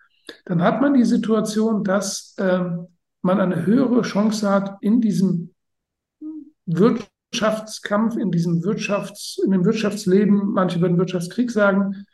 [0.46, 2.60] dann hat man die Situation, dass äh,
[3.22, 5.54] man eine höhere Chance hat, in diesem
[6.66, 12.06] Wirtschaftskampf, in diesem Wirtschafts-, in dem Wirtschaftsleben, manche würden Wirtschaftskrieg sagen,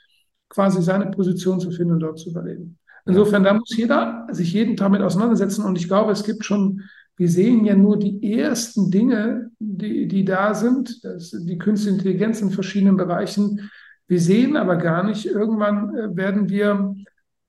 [0.49, 2.77] quasi seine Position zu finden und dort zu überleben.
[3.05, 5.65] Insofern, da muss jeder sich jeden Tag mit auseinandersetzen.
[5.65, 6.81] Und ich glaube, es gibt schon,
[7.17, 12.41] wir sehen ja nur die ersten Dinge, die, die da sind, das, die künstliche Intelligenz
[12.41, 13.69] in verschiedenen Bereichen.
[14.07, 16.95] Wir sehen aber gar nicht, irgendwann äh, werden wir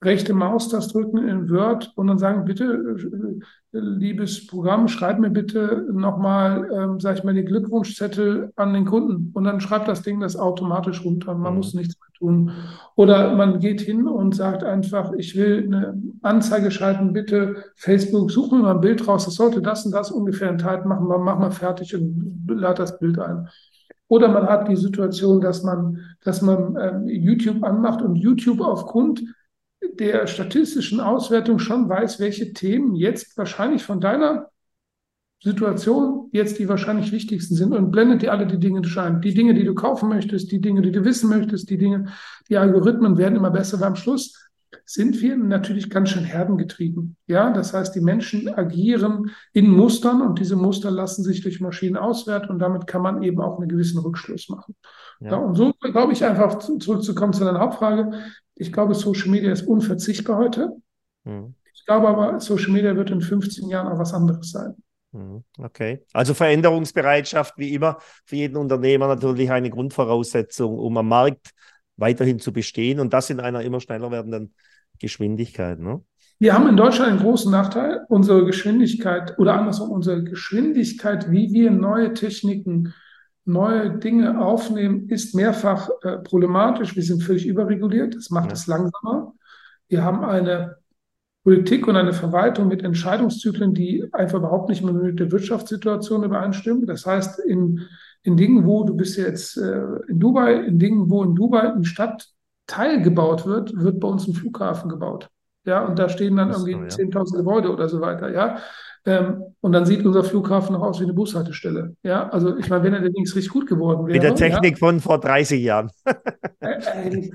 [0.03, 5.87] rechte Maustaste drücken in Word und dann sagen, bitte, äh, liebes Programm, schreib mir bitte
[5.91, 9.31] nochmal, ähm, sag ich mal, den Glückwunschzettel an den Kunden.
[9.33, 11.33] Und dann schreibt das Ding das automatisch runter.
[11.33, 11.57] Man mhm.
[11.57, 12.51] muss nichts mehr tun.
[12.95, 18.51] Oder man geht hin und sagt einfach, ich will eine Anzeige schalten, bitte Facebook, such
[18.51, 19.25] mir mal ein Bild raus.
[19.25, 21.07] Das sollte das und das ungefähr enthalten machen.
[21.07, 23.47] Mach mal fertig und lad das Bild ein.
[24.07, 29.23] Oder man hat die Situation, dass man, dass man ähm, YouTube anmacht und YouTube aufgrund
[29.99, 34.49] der statistischen Auswertung schon weiß, welche Themen jetzt wahrscheinlich von deiner
[35.43, 39.21] Situation jetzt die wahrscheinlich wichtigsten sind und blendet dir alle die Dinge ein.
[39.21, 42.05] Die Dinge, die du kaufen möchtest, die Dinge, die du wissen möchtest, die Dinge,
[42.49, 44.39] die Algorithmen werden immer besser, weil am Schluss
[44.85, 47.17] sind wir natürlich ganz schön herdengetrieben.
[47.27, 51.97] Ja, das heißt, die Menschen agieren in Mustern und diese Muster lassen sich durch Maschinen
[51.97, 54.75] auswerten und damit kann man eben auch einen gewissen Rückschluss machen.
[55.19, 55.31] Ja.
[55.31, 58.11] ja und so glaube ich einfach zurückzukommen zu deiner Hauptfrage.
[58.55, 60.69] Ich glaube, Social Media ist unverzichtbar heute.
[61.23, 61.55] Mhm.
[61.73, 64.75] Ich glaube aber, Social Media wird in 15 Jahren auch was anderes sein.
[65.11, 65.43] Mhm.
[65.57, 66.05] Okay.
[66.13, 71.51] Also Veränderungsbereitschaft, wie immer, für jeden Unternehmer natürlich eine Grundvoraussetzung, um am Markt
[71.97, 74.53] weiterhin zu bestehen und das in einer immer schneller werdenden
[74.99, 75.79] Geschwindigkeit.
[75.79, 76.01] Ne?
[76.39, 78.01] Wir haben in Deutschland einen großen Nachteil.
[78.09, 82.93] Unsere Geschwindigkeit oder andersrum, unsere Geschwindigkeit, wie wir neue Techniken,
[83.45, 86.95] neue Dinge aufnehmen, ist mehrfach äh, problematisch.
[86.95, 88.15] Wir sind völlig überreguliert.
[88.15, 88.53] Das macht ja.
[88.53, 89.33] es langsamer.
[89.87, 90.77] Wir haben eine
[91.43, 96.85] Politik und eine Verwaltung mit Entscheidungszyklen, die einfach überhaupt nicht mehr mit der Wirtschaftssituation übereinstimmen.
[96.85, 97.81] Das heißt, in,
[98.23, 101.83] in Dingen, wo du bist jetzt äh, in Dubai, in Dingen, wo in Dubai ein
[101.83, 105.29] Stadtteil gebaut wird, wird bei uns ein Flughafen gebaut.
[105.65, 107.07] Ja, und da stehen dann irgendwie so, ja.
[107.09, 108.31] 10.000 Gebäude oder so weiter.
[108.31, 108.57] Ja,
[109.05, 111.95] ähm, und dann sieht unser Flughafen noch aus wie eine Bushaltestelle.
[112.03, 114.17] Ja, also ich meine, wenn er allerdings richtig gut geworden wäre.
[114.17, 115.89] Mit der Technik ja, von vor 30 Jahren.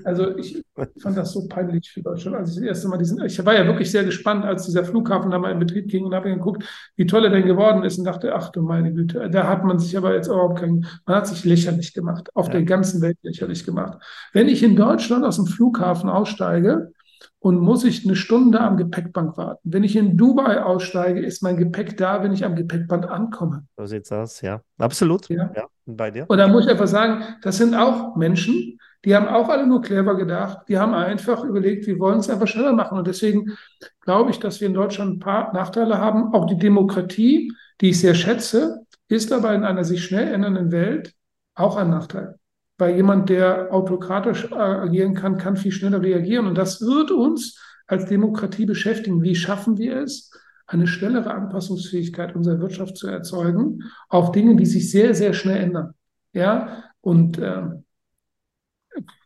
[0.04, 0.62] Also ich
[1.02, 2.36] fand das so peinlich für Deutschland.
[2.36, 5.38] Also das erste Mal diesen, ich war ja wirklich sehr gespannt, als dieser Flughafen da
[5.38, 6.64] mal in Betrieb ging und habe geguckt,
[6.96, 9.78] wie toll er denn geworden ist und dachte, ach du meine Güte, da hat man
[9.78, 12.52] sich aber jetzt überhaupt kein, man hat sich lächerlich gemacht, auf ja.
[12.52, 14.02] der ganzen Welt lächerlich gemacht.
[14.34, 16.92] Wenn ich in Deutschland aus dem Flughafen aussteige,
[17.40, 19.60] und muss ich eine Stunde am Gepäckband warten.
[19.62, 23.66] Wenn ich in Dubai aussteige, ist mein Gepäck da, wenn ich am Gepäckband ankomme.
[23.76, 24.60] So sieht's aus, ja.
[24.78, 25.28] Absolut.
[25.28, 25.50] Ja.
[25.54, 25.66] ja.
[25.86, 26.26] bei dir.
[26.28, 29.80] Und da muss ich einfach sagen, das sind auch Menschen, die haben auch alle nur
[29.80, 30.68] clever gedacht.
[30.68, 32.98] Die haben einfach überlegt, wir wollen es einfach schneller machen.
[32.98, 33.56] Und deswegen
[34.00, 36.34] glaube ich, dass wir in Deutschland ein paar Nachteile haben.
[36.34, 41.14] Auch die Demokratie, die ich sehr schätze, ist aber in einer sich schnell ändernden Welt
[41.54, 42.38] auch ein Nachteil
[42.78, 46.46] weil jemand, der autokratisch äh, agieren kann, kann viel schneller reagieren.
[46.46, 49.22] Und das wird uns als Demokratie beschäftigen.
[49.22, 50.30] Wie schaffen wir es,
[50.66, 55.94] eine schnellere Anpassungsfähigkeit unserer Wirtschaft zu erzeugen auf Dinge, die sich sehr, sehr schnell ändern?
[56.32, 57.62] Ja, und äh,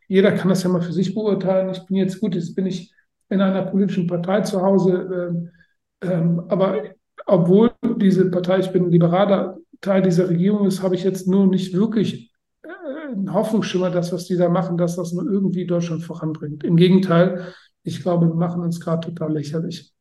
[0.07, 1.69] jeder kann das ja mal für sich beurteilen.
[1.69, 2.93] Ich bin jetzt gut, jetzt bin ich
[3.29, 5.51] in einer politischen Partei zu Hause,
[6.01, 6.83] äh, äh, aber
[7.25, 11.73] obwohl diese Partei, ich bin liberaler Teil dieser Regierung ist, habe ich jetzt nur nicht
[11.73, 12.32] wirklich
[13.13, 16.63] ein Hoffnungsschimmer, das, was die da machen, dass das nur irgendwie Deutschland voranbringt.
[16.63, 19.93] Im Gegenteil, ich glaube, wir machen uns gerade total lächerlich.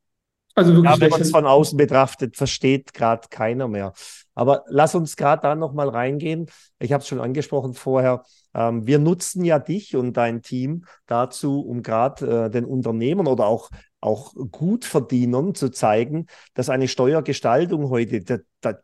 [0.54, 3.92] Also wirklich ja, wenn man es von außen betrachtet, versteht gerade keiner mehr.
[4.34, 6.46] Aber lass uns gerade da nochmal reingehen.
[6.78, 8.24] Ich habe es schon angesprochen vorher.
[8.54, 13.46] Ähm, wir nutzen ja dich und dein Team dazu, um gerade äh, den Unternehmern oder
[13.46, 13.70] auch,
[14.02, 18.38] auch Gutverdienern zu zeigen, dass eine Steuergestaltung heute die,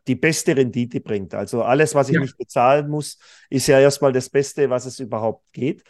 [0.07, 1.33] die beste Rendite bringt.
[1.35, 2.21] Also alles, was ich ja.
[2.21, 5.83] nicht bezahlen muss, ist ja erstmal das Beste, was es überhaupt geht.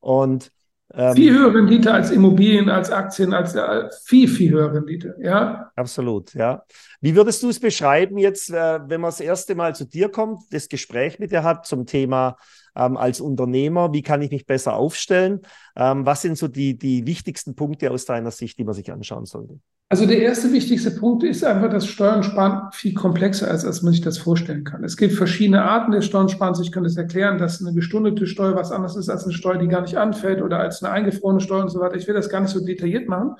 [0.00, 0.52] Und
[0.92, 5.70] ähm, viel höhere Rendite als Immobilien, als Aktien, als äh, viel, viel höhere Rendite, ja.
[5.76, 6.64] Absolut, ja.
[7.00, 10.42] Wie würdest du es beschreiben jetzt, äh, wenn man das erste Mal zu dir kommt,
[10.50, 12.36] das Gespräch mit dir hat zum Thema
[12.76, 15.40] ähm, als Unternehmer, wie kann ich mich besser aufstellen?
[15.74, 19.24] Ähm, was sind so die, die wichtigsten Punkte aus deiner Sicht, die man sich anschauen
[19.24, 19.58] sollte?
[19.94, 23.92] Also der erste wichtigste Punkt ist einfach, dass Steuern sparen viel komplexer ist, als man
[23.92, 24.82] sich das vorstellen kann.
[24.82, 26.58] Es gibt verschiedene Arten des Steuersparens.
[26.58, 29.68] Ich kann das erklären, dass eine gestundete Steuer was anderes ist als eine Steuer, die
[29.68, 31.94] gar nicht anfällt oder als eine eingefrorene Steuer und so weiter.
[31.94, 33.36] Ich will das gar nicht so detailliert machen.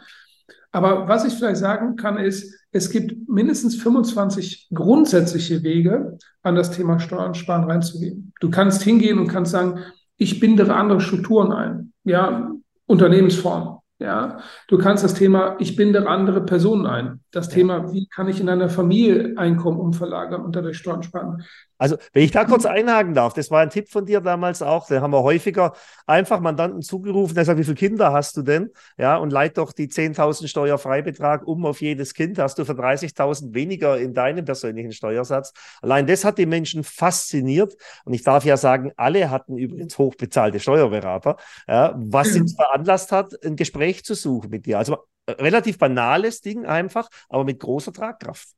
[0.71, 6.71] Aber was ich vielleicht sagen kann, ist, es gibt mindestens 25 grundsätzliche Wege, an das
[6.71, 8.33] Thema Steuern sparen reinzugehen.
[8.39, 9.81] Du kannst hingehen und kannst sagen,
[10.19, 12.53] ich bindere andere Strukturen ein, ja,
[12.87, 13.79] Unternehmensformen.
[14.01, 17.21] Ja, du kannst das Thema, ich binde andere Personen ein.
[17.31, 17.55] Das ja.
[17.55, 21.45] Thema, wie kann ich in einer Familie Einkommen umverlagern und dadurch Steuern sparen?
[21.79, 24.87] Also, wenn ich da kurz einhaken darf, das war ein Tipp von dir damals auch,
[24.87, 25.73] den haben wir häufiger
[26.07, 28.71] einfach Mandanten zugerufen, der sagt, wie viele Kinder hast du denn?
[28.97, 33.55] Ja, und leit doch die 10.000 Steuerfreibetrag um auf jedes Kind, hast du für 30.000
[33.55, 35.53] weniger in deinem persönlichen Steuersatz.
[35.83, 37.77] Allein das hat die Menschen fasziniert.
[38.05, 43.35] Und ich darf ja sagen, alle hatten übrigens hochbezahlte Steuerberater, ja, was sie veranlasst hat,
[43.45, 44.79] ein Gespräch zu suchen mit dir.
[44.79, 48.49] Also relativ banales Ding einfach, aber mit großer Tragkraft.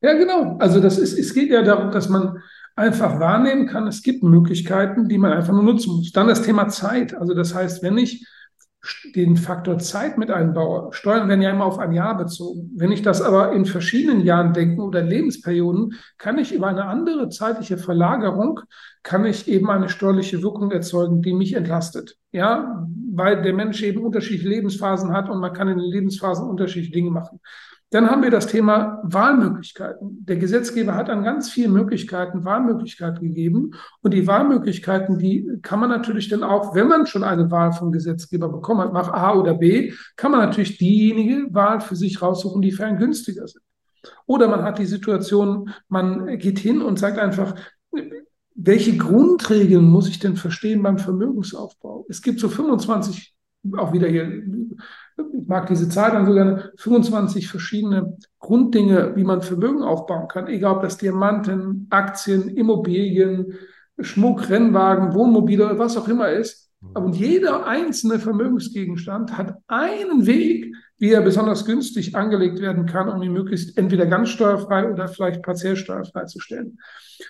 [0.00, 0.56] Ja, genau.
[0.58, 2.42] Also das ist, es geht ja darum, dass man
[2.76, 6.12] einfach wahrnehmen kann, es gibt Möglichkeiten, die man einfach nur nutzen muss.
[6.12, 7.14] Dann das Thema Zeit.
[7.14, 8.26] Also das heißt, wenn ich
[9.16, 12.70] den Faktor Zeit mit einbaue, Steuern werden ja immer auf ein Jahr bezogen.
[12.76, 17.28] Wenn ich das aber in verschiedenen Jahren denke oder Lebensperioden, kann ich über eine andere
[17.28, 18.60] zeitliche Verlagerung,
[19.02, 22.16] kann ich eben eine steuerliche Wirkung erzeugen, die mich entlastet.
[22.30, 26.92] Ja, weil der Mensch eben unterschiedliche Lebensphasen hat und man kann in den Lebensphasen unterschiedliche
[26.92, 27.40] Dinge machen.
[27.90, 30.24] Dann haben wir das Thema Wahlmöglichkeiten.
[30.24, 33.72] Der Gesetzgeber hat an ganz vielen Möglichkeiten Wahlmöglichkeiten gegeben.
[34.02, 37.92] Und die Wahlmöglichkeiten, die kann man natürlich dann auch, wenn man schon eine Wahl vom
[37.92, 42.60] Gesetzgeber bekommen hat, nach A oder B, kann man natürlich diejenige Wahl für sich raussuchen,
[42.60, 43.62] die für einen günstiger sind.
[44.26, 47.54] Oder man hat die Situation, man geht hin und sagt einfach,
[48.54, 52.06] welche Grundregeln muss ich denn verstehen beim Vermögensaufbau?
[52.08, 53.34] Es gibt so 25,
[53.76, 54.42] auch wieder hier
[55.18, 60.76] ich mag diese Zahl dann sogar 25 verschiedene Grunddinge, wie man Vermögen aufbauen kann, egal
[60.76, 63.54] ob das Diamanten, Aktien, Immobilien,
[63.98, 66.70] Schmuck, Rennwagen, Wohnmobile, was auch immer ist.
[66.80, 67.02] Mhm.
[67.02, 73.22] Und jeder einzelne Vermögensgegenstand hat einen Weg, wie er besonders günstig angelegt werden kann, um
[73.22, 76.78] ihn möglichst entweder ganz steuerfrei oder vielleicht partiell steuerfrei zu stellen.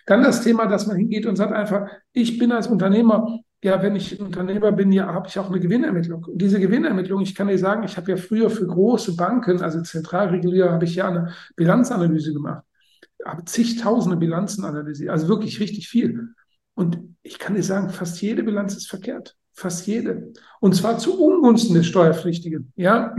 [0.07, 3.97] Dann das Thema, dass man hingeht und sagt einfach, ich bin als Unternehmer ja, wenn
[3.97, 6.25] ich Unternehmer bin, ja, habe ich auch eine Gewinnermittlung.
[6.25, 9.81] Und diese Gewinnermittlung, ich kann dir sagen, ich habe ja früher für große Banken, also
[9.81, 12.65] Zentralregulierer, habe ich ja eine Bilanzanalyse gemacht.
[13.25, 16.29] Habe zigtausende Bilanzen analysiert, also wirklich richtig viel.
[16.75, 19.37] Und ich kann dir sagen, fast jede Bilanz ist verkehrt.
[19.55, 20.35] Fast jede.
[20.61, 22.75] Und zwar zu Ungunsten des Steuerpflichtigen.
[22.77, 23.15] Ja.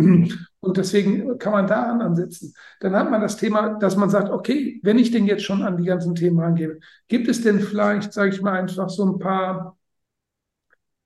[0.59, 2.53] Und deswegen kann man da ansetzen.
[2.79, 5.77] Dann hat man das Thema, dass man sagt, okay, wenn ich denn jetzt schon an
[5.77, 9.76] die ganzen Themen rangehe, gibt es denn vielleicht, sage ich mal, einfach so ein paar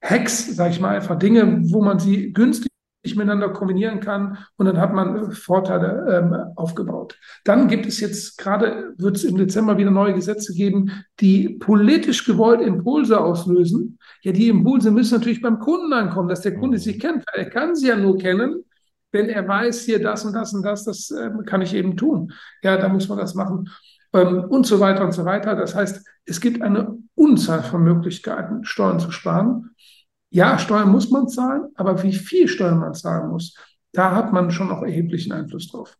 [0.01, 2.71] Hacks, sage ich mal, einfach Dinge, wo man sie günstig
[3.03, 7.17] miteinander kombinieren kann und dann hat man Vorteile ähm, aufgebaut.
[7.43, 12.25] Dann gibt es jetzt gerade, wird es im Dezember wieder neue Gesetze geben, die politisch
[12.25, 13.97] gewollt Impulse auslösen.
[14.21, 17.23] Ja, die Impulse müssen natürlich beim Kunden ankommen, dass der Kunde sie kennt.
[17.33, 18.63] Er kann sie ja nur kennen,
[19.11, 22.31] wenn er weiß, hier das und das und das, das ähm, kann ich eben tun.
[22.61, 23.67] Ja, da muss man das machen
[24.13, 25.55] ähm, und so weiter und so weiter.
[25.55, 29.71] Das heißt, es gibt eine Unzahl von Möglichkeiten, Steuern zu sparen
[30.31, 33.55] ja, Steuern muss man zahlen, aber wie viel Steuern man zahlen muss,
[33.91, 35.97] da hat man schon auch erheblichen Einfluss drauf.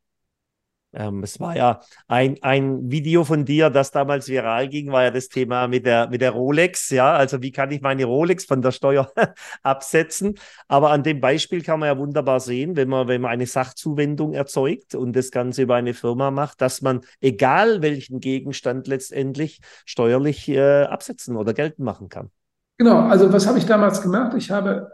[0.94, 5.12] Ähm, es war ja ein, ein Video von dir, das damals viral ging, war ja
[5.12, 6.90] das Thema mit der, mit der Rolex.
[6.90, 9.12] Ja, also wie kann ich meine Rolex von der Steuer
[9.64, 10.38] absetzen?
[10.68, 14.34] Aber an dem Beispiel kann man ja wunderbar sehen, wenn man, wenn man eine Sachzuwendung
[14.34, 20.50] erzeugt und das Ganze über eine Firma macht, dass man, egal welchen Gegenstand letztendlich, steuerlich
[20.50, 22.32] äh, absetzen oder geltend machen kann.
[22.78, 24.34] Genau, also was habe ich damals gemacht?
[24.36, 24.90] Ich habe,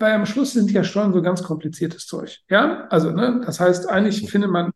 [0.00, 2.38] weil am Schluss sind ja Steuern so ganz kompliziertes Zeug.
[2.50, 4.72] Ja, also, ne, das heißt, eigentlich findet man,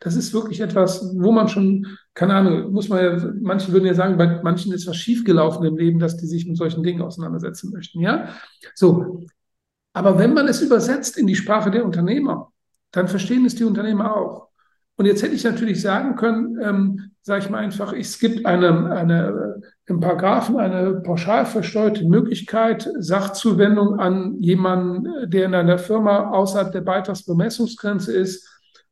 [0.00, 3.94] das ist wirklich etwas, wo man schon, keine Ahnung, muss man ja, manche würden ja
[3.94, 7.70] sagen, bei manchen ist was schiefgelaufen im Leben, dass die sich mit solchen Dingen auseinandersetzen
[7.70, 8.00] möchten.
[8.00, 8.28] Ja,
[8.74, 9.24] so.
[9.92, 12.52] Aber wenn man es übersetzt in die Sprache der Unternehmer,
[12.92, 14.48] dann verstehen es die Unternehmer auch.
[14.96, 18.90] Und jetzt hätte ich natürlich sagen können, ähm, sage ich mal einfach, es gibt eine,
[18.90, 26.72] eine, im Paragraphen eine pauschal versteuerte Möglichkeit, Sachzuwendung an jemanden, der in einer Firma außerhalb
[26.72, 28.48] der Beitragsbemessungsgrenze ist,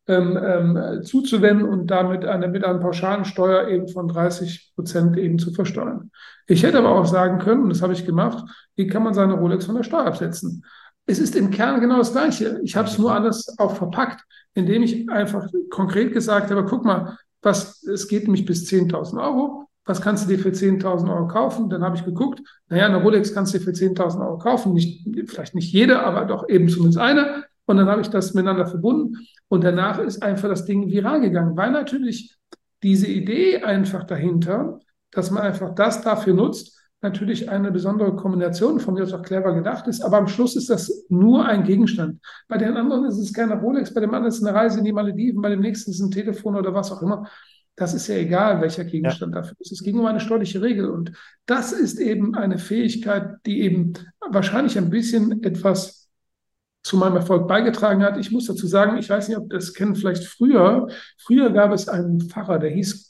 [0.08, 5.38] ähm, ähm, zuzuwenden und damit eine, mit einer pauschalen Steuer eben von 30 Prozent eben
[5.38, 6.10] zu versteuern.
[6.46, 8.42] Ich hätte aber auch sagen können, und das habe ich gemacht,
[8.74, 10.64] wie kann man seine Rolex von der Steuer absetzen?
[11.04, 12.60] Es ist im Kern genau das Gleiche.
[12.64, 17.18] Ich habe es nur anders auch verpackt, indem ich einfach konkret gesagt habe, guck mal,
[17.48, 19.64] was, es geht nämlich bis 10.000 Euro.
[19.84, 21.70] Was kannst du dir für 10.000 Euro kaufen?
[21.70, 24.74] Dann habe ich geguckt, naja, eine Rolex kannst du dir für 10.000 Euro kaufen.
[24.74, 27.44] Nicht, vielleicht nicht jede, aber doch eben zumindest eine.
[27.64, 29.16] Und dann habe ich das miteinander verbunden.
[29.48, 32.36] Und danach ist einfach das Ding viral gegangen, weil natürlich
[32.82, 34.78] diese Idee einfach dahinter,
[35.10, 39.54] dass man einfach das dafür nutzt, natürlich eine besondere Kombination, von mir aus auch clever
[39.54, 42.20] gedacht ist, aber am Schluss ist das nur ein Gegenstand.
[42.48, 44.84] Bei den anderen ist es keine Rolex, bei dem anderen ist es eine Reise in
[44.84, 47.28] die Malediven, bei dem nächsten ist ein Telefon oder was auch immer.
[47.76, 49.40] Das ist ja egal, welcher Gegenstand ja.
[49.40, 49.70] dafür ist.
[49.70, 50.90] Es ging um eine steuerliche Regel.
[50.90, 51.12] Und
[51.46, 53.92] das ist eben eine Fähigkeit, die eben
[54.30, 56.08] wahrscheinlich ein bisschen etwas
[56.82, 58.18] zu meinem Erfolg beigetragen hat.
[58.18, 60.88] Ich muss dazu sagen, ich weiß nicht, ob das kennen, vielleicht früher.
[61.18, 63.07] Früher gab es einen Pfarrer, der hieß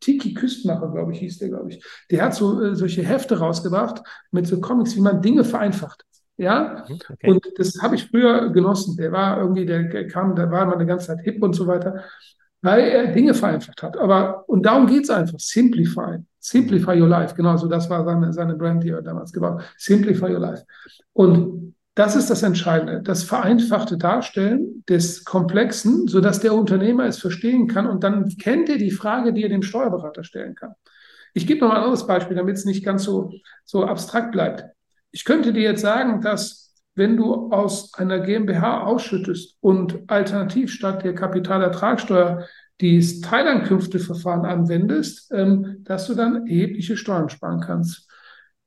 [0.00, 1.84] Tiki Küstenmacher, glaube ich, hieß der, glaube ich.
[2.10, 6.04] Der hat so äh, solche Hefte rausgebracht mit so Comics, wie man Dinge vereinfacht.
[6.36, 7.30] Ja, mhm, okay.
[7.30, 8.96] und das habe ich früher genossen.
[8.96, 12.02] Der war irgendwie, der kam, der war immer eine ganze Zeit hip und so weiter,
[12.62, 13.98] weil er Dinge vereinfacht hat.
[13.98, 15.38] Aber, und darum geht es einfach.
[15.38, 16.16] Simplify.
[16.38, 17.34] Simplify your life.
[17.34, 19.66] Genau, so das war seine, seine Brand, die er damals gebaut hat.
[19.76, 20.64] Simplify your life.
[21.12, 27.66] Und das ist das Entscheidende, das vereinfachte Darstellen des Komplexen, sodass der Unternehmer es verstehen
[27.66, 30.74] kann und dann kennt er die Frage, die er dem Steuerberater stellen kann.
[31.34, 33.32] Ich gebe noch ein anderes Beispiel, damit es nicht ganz so,
[33.64, 34.64] so abstrakt bleibt.
[35.12, 41.04] Ich könnte dir jetzt sagen, dass wenn du aus einer GmbH ausschüttest und alternativ statt
[41.04, 42.46] der Kapitalertragssteuer
[42.80, 48.09] die Teilankünfteverfahren anwendest, ähm, dass du dann erhebliche Steuern sparen kannst.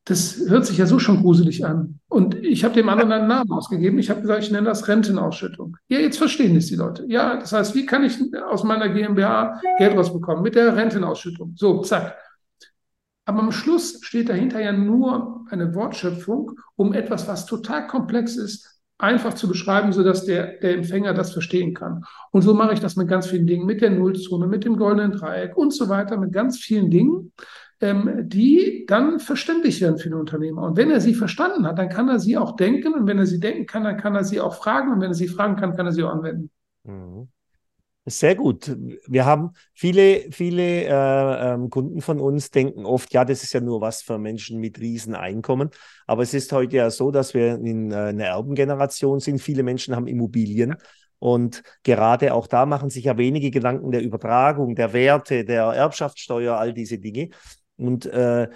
[0.06, 2.00] Das hört sich ja so schon gruselig an.
[2.10, 4.00] Und ich habe dem anderen einen Namen ausgegeben.
[4.00, 5.78] Ich habe gesagt, ich nenne das Rentenausschüttung.
[5.88, 7.06] Ja, jetzt verstehen es die Leute.
[7.08, 8.20] Ja, das heißt, wie kann ich
[8.50, 10.44] aus meiner GmbH Geld rausbekommen?
[10.44, 11.54] Mit der Rentenausschüttung.
[11.56, 12.18] So, zack.
[13.26, 18.82] Aber am Schluss steht dahinter ja nur eine Wortschöpfung, um etwas, was total komplex ist,
[18.98, 22.04] einfach zu beschreiben, sodass der, der Empfänger das verstehen kann.
[22.32, 25.14] Und so mache ich das mit ganz vielen Dingen, mit der Nullzone, mit dem goldenen
[25.14, 27.32] Dreieck und so weiter, mit ganz vielen Dingen
[28.24, 30.64] die dann verständlich werden für den Unternehmer.
[30.64, 32.94] Und wenn er sie verstanden hat, dann kann er sie auch denken.
[32.94, 34.92] Und wenn er sie denken kann, dann kann er sie auch fragen.
[34.92, 36.50] Und wenn er sie fragen kann, kann er sie auch anwenden.
[36.84, 37.28] Mhm.
[38.06, 38.76] Sehr gut.
[39.08, 43.62] Wir haben viele, viele äh, ähm, Kunden von uns denken oft, ja, das ist ja
[43.62, 45.70] nur was für Menschen mit Rieseneinkommen.
[46.06, 49.42] Aber es ist heute ja so, dass wir in äh, einer Erbengeneration sind.
[49.42, 50.76] Viele Menschen haben Immobilien.
[51.20, 56.58] Und gerade auch da machen sich ja wenige Gedanken der Übertragung, der Werte, der Erbschaftssteuer,
[56.58, 57.30] all diese Dinge.
[57.78, 58.50] Und äh,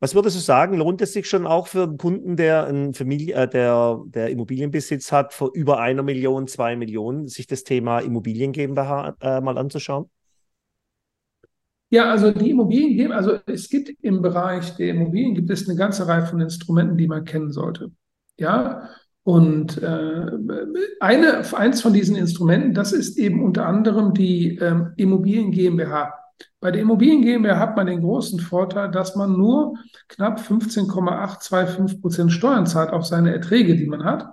[0.00, 3.34] was würdest du sagen, lohnt es sich schon auch für einen Kunden, der, ein Familie,
[3.34, 8.52] äh, der, der Immobilienbesitz hat, vor über einer Million, zwei Millionen, sich das Thema Immobilien
[8.52, 10.10] GmbH äh, mal anzuschauen?
[11.90, 16.08] Ja, also die Immobilien also es gibt im Bereich der Immobilien gibt es eine ganze
[16.08, 17.92] Reihe von Instrumenten, die man kennen sollte.
[18.38, 18.88] Ja,
[19.24, 20.26] und äh,
[20.98, 26.12] eine, eins von diesen Instrumenten, das ist eben unter anderem die ähm, Immobilien GmbH.
[26.60, 29.76] Bei der Immobilien GmbH hat man den großen Vorteil, dass man nur
[30.08, 34.32] knapp 15,825 Prozent Steuern zahlt auf seine Erträge, die man hat.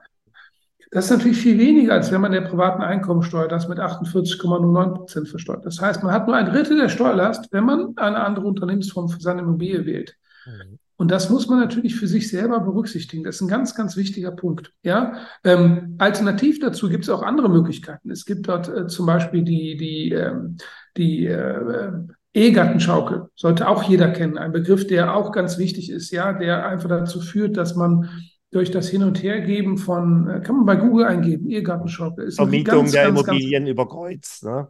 [0.91, 5.27] Das ist natürlich viel weniger, als wenn man der privaten Einkommensteuer das mit 48,09 Prozent
[5.27, 5.65] versteuert.
[5.65, 9.19] Das heißt, man hat nur ein Drittel der Steuerlast, wenn man eine andere Unternehmensform für
[9.19, 10.15] seine Immobilie wählt.
[10.45, 10.79] Mhm.
[10.99, 13.23] Und das muss man natürlich für sich selber berücksichtigen.
[13.23, 14.73] Das ist ein ganz, ganz wichtiger Punkt.
[14.83, 15.13] Ja,
[15.45, 18.11] ähm, alternativ dazu gibt es auch andere Möglichkeiten.
[18.11, 20.57] Es gibt dort äh, zum Beispiel die, die, ähm,
[20.99, 21.91] die äh,
[22.33, 23.29] Ehegattenschaukel.
[23.35, 24.37] Sollte auch jeder kennen.
[24.37, 26.11] Ein Begriff, der auch ganz wichtig ist.
[26.11, 28.09] Ja, der einfach dazu führt, dass man
[28.51, 32.25] durch das Hin- und Hergeben von, äh, kann man bei Google eingeben, Ehegattenschaukel.
[32.25, 34.43] Ist Vermietung ganz, der ganz, Immobilien ganz, über Kreuz.
[34.43, 34.67] Ne?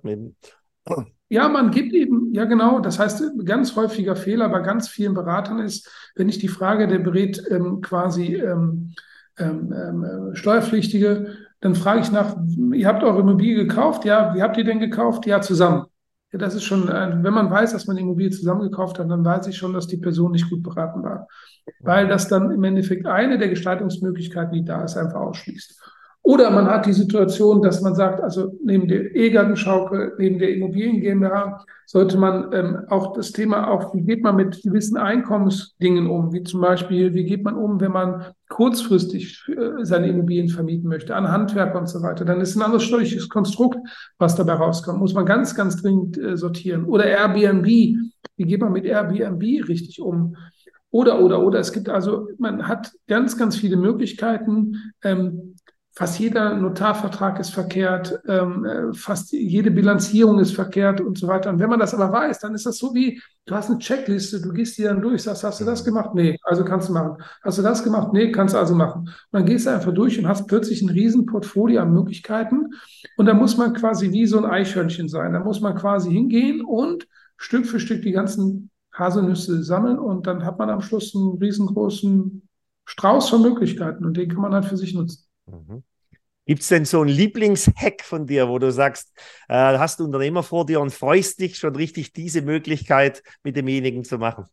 [1.32, 5.60] Ja, man gibt eben, ja genau, das heißt, ganz häufiger Fehler bei ganz vielen Beratern
[5.60, 8.96] ist, wenn ich die Frage, der berät ähm, quasi ähm,
[9.38, 12.36] ähm, ähm, Steuerpflichtige, dann frage ich nach,
[12.74, 14.06] ihr habt eure Immobilie gekauft?
[14.06, 15.28] Ja, wie habt ihr denn gekauft?
[15.28, 15.86] Ja, zusammen.
[16.32, 19.10] Ja, das ist schon, äh, wenn man weiß, dass man die Immobilie zusammen gekauft hat,
[19.10, 21.28] dann weiß ich schon, dass die Person nicht gut beraten war.
[21.80, 25.82] Weil das dann im Endeffekt eine der Gestaltungsmöglichkeiten, die da ist, einfach ausschließt.
[26.30, 31.02] Oder man hat die Situation, dass man sagt, also neben der Ehegattenschaukel, neben der Immobilien
[31.02, 36.32] GmbH, sollte man ähm, auch das Thema auch, wie geht man mit gewissen Einkommensdingen um,
[36.32, 41.16] wie zum Beispiel, wie geht man um, wenn man kurzfristig äh, seine Immobilien vermieten möchte,
[41.16, 42.26] an Handwerker und so weiter.
[42.26, 43.80] Dann ist ein anderes steuerliches Konstrukt,
[44.20, 45.00] was dabei rauskommt.
[45.00, 46.86] Muss man ganz, ganz dringend äh, sortieren.
[46.86, 50.36] Oder Airbnb, wie geht man mit Airbnb richtig um?
[50.92, 51.60] Oder, oder, oder.
[51.60, 55.49] Es gibt also, man hat ganz, ganz viele Möglichkeiten, ähm,
[55.94, 61.50] Fast jeder Notarvertrag ist verkehrt, ähm, äh, fast jede Bilanzierung ist verkehrt und so weiter.
[61.50, 64.40] Und wenn man das aber weiß, dann ist das so wie, du hast eine Checkliste,
[64.40, 65.86] du gehst die dann durch, sagst, hast du das mhm.
[65.86, 66.12] gemacht?
[66.14, 67.18] Nee, also kannst du machen.
[67.44, 68.14] Hast du das gemacht?
[68.14, 69.02] Nee, kannst du also machen.
[69.02, 72.70] Und dann gehst du einfach durch und hast plötzlich ein riesen Portfolio an Möglichkeiten.
[73.18, 75.34] Und da muss man quasi wie so ein Eichhörnchen sein.
[75.34, 80.46] Da muss man quasi hingehen und Stück für Stück die ganzen Haselnüsse sammeln und dann
[80.46, 82.48] hat man am Schluss einen riesengroßen
[82.86, 85.29] Strauß von Möglichkeiten und den kann man halt für sich nutzen.
[85.52, 85.84] Mhm.
[86.46, 89.14] Gibt es denn so einen Lieblingshack von dir, wo du sagst,
[89.48, 94.04] äh, hast du Unternehmer vor dir und freust dich schon richtig, diese Möglichkeit mit demjenigen
[94.04, 94.46] zu machen?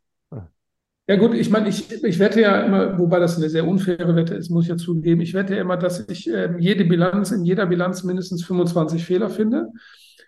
[1.09, 4.35] Ja gut, ich meine, ich, ich wette ja immer, wobei das eine sehr unfaire Wette
[4.35, 7.45] ist, muss ich ja zugeben, ich wette ja immer, dass ich äh, jede Bilanz, in
[7.45, 9.69] jeder Bilanz mindestens 25 Fehler finde.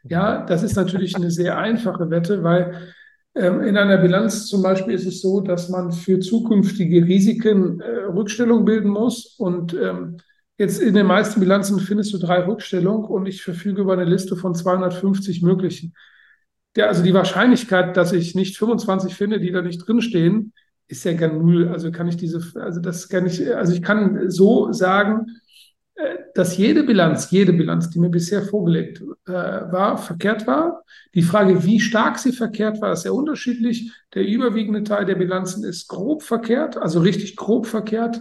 [0.05, 2.93] Ja, das ist natürlich eine sehr einfache Wette, weil
[3.35, 8.05] ähm, in einer Bilanz zum Beispiel ist es so, dass man für zukünftige Risiken äh,
[8.07, 10.19] Rückstellung bilden muss und ähm,
[10.59, 14.35] Jetzt in den meisten Bilanzen findest du drei Rückstellungen und ich verfüge über eine Liste
[14.35, 15.95] von 250 möglichen.
[16.75, 20.53] Der, also die Wahrscheinlichkeit, dass ich nicht 25 finde, die da nicht drinstehen,
[20.89, 21.69] ist ja gar null.
[21.69, 25.27] Also kann ich diese, also das kann ich, also ich kann so sagen,
[25.95, 30.83] äh, dass jede Bilanz, jede Bilanz, die mir bisher vorgelegt äh, war, verkehrt war.
[31.15, 33.93] Die Frage, wie stark sie verkehrt war, ist sehr unterschiedlich.
[34.15, 38.21] Der überwiegende Teil der Bilanzen ist grob verkehrt, also richtig grob verkehrt.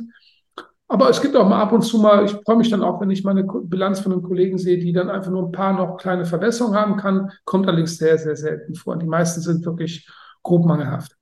[0.90, 3.10] Aber es gibt auch mal ab und zu mal, ich freue mich dann auch, wenn
[3.10, 6.26] ich meine Bilanz von einem Kollegen sehe, die dann einfach nur ein paar noch kleine
[6.26, 8.94] Verbesserungen haben kann, kommt allerdings sehr, sehr selten vor.
[8.94, 10.10] Und die meisten sind wirklich
[10.44, 11.18] grob mangelhaft.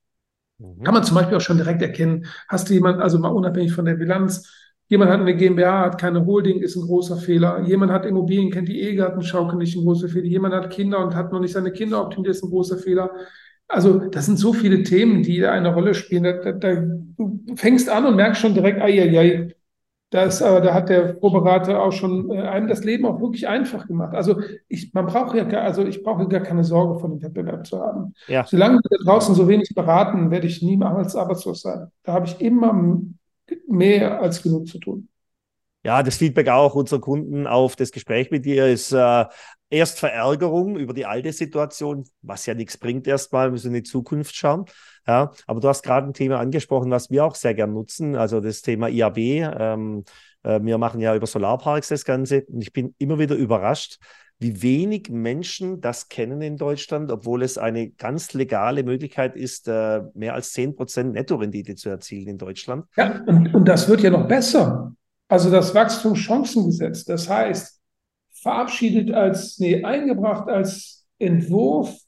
[0.58, 0.84] Mhm.
[0.84, 3.84] Kann man zum Beispiel auch schon direkt erkennen, hast du jemand, also mal unabhängig von
[3.84, 4.48] der Bilanz,
[4.86, 7.62] jemand hat eine GmbH, hat keine Holding, ist ein großer Fehler.
[7.62, 10.26] Jemand hat Immobilien, kennt die Ehegattenschaukel, nicht ein großer Fehler.
[10.26, 13.10] Jemand hat Kinder und hat noch nicht seine Kinder optimiert, ist ein großer Fehler.
[13.68, 16.24] Also das sind so viele Themen, die da eine Rolle spielen.
[16.24, 19.56] Da, da, da, du fängst an und merkst schon direkt, ai, ai, ai,
[20.10, 23.86] das, aber da hat der Vorberater auch schon äh, einem das Leben auch wirklich einfach
[23.88, 24.14] gemacht.
[24.14, 27.66] Also ich, man braucht ja gar, also ich brauche gar keine Sorge vor dem Wettbewerb
[27.66, 28.14] zu haben.
[28.28, 28.44] Ja.
[28.46, 31.88] Solange wir draußen so wenig beraten, werde ich niemals arbeitslos sein.
[32.04, 32.72] Da habe ich immer
[33.66, 35.08] mehr als genug zu tun.
[35.82, 39.24] Ja, das Feedback auch unserer Kunden auf das Gespräch mit dir ist äh,
[39.70, 44.34] erst Verärgerung über die alte Situation, was ja nichts bringt erstmal, müssen in die Zukunft
[44.34, 44.64] schauen.
[45.06, 48.40] Ja, aber du hast gerade ein Thema angesprochen, was wir auch sehr gern nutzen, also
[48.40, 49.18] das Thema IAB.
[49.18, 50.04] Ähm,
[50.42, 53.98] äh, wir machen ja über Solarparks das Ganze und ich bin immer wieder überrascht,
[54.38, 60.02] wie wenig Menschen das kennen in Deutschland, obwohl es eine ganz legale Möglichkeit ist, äh,
[60.14, 62.84] mehr als 10% Nettorendite zu erzielen in Deutschland.
[62.96, 64.92] Ja, und, und das wird ja noch besser.
[65.28, 67.80] Also das Wachstumschancengesetz, das heißt,
[68.46, 71.98] verabschiedet als, nee, eingebracht als Entwurf,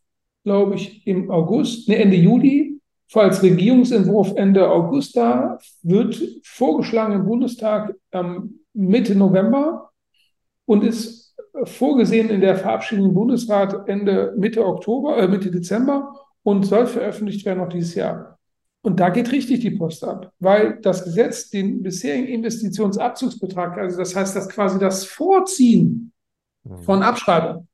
[0.45, 7.27] glaube ich, im August, nee, Ende Juli, falls Regierungsentwurf Ende August da, wird vorgeschlagen im
[7.27, 9.91] Bundestag ähm, Mitte November
[10.65, 11.35] und ist
[11.65, 16.15] vorgesehen in der Verabschiedung im Bundesrat Ende Mitte Oktober, äh, Mitte Dezember
[16.45, 18.39] und soll veröffentlicht werden noch dieses Jahr.
[18.83, 24.15] Und da geht richtig die Post ab, weil das Gesetz den bisherigen Investitionsabzugsbetrag, also das
[24.15, 26.13] heißt, dass quasi das Vorziehen.
[26.85, 27.69] Von Abschreibung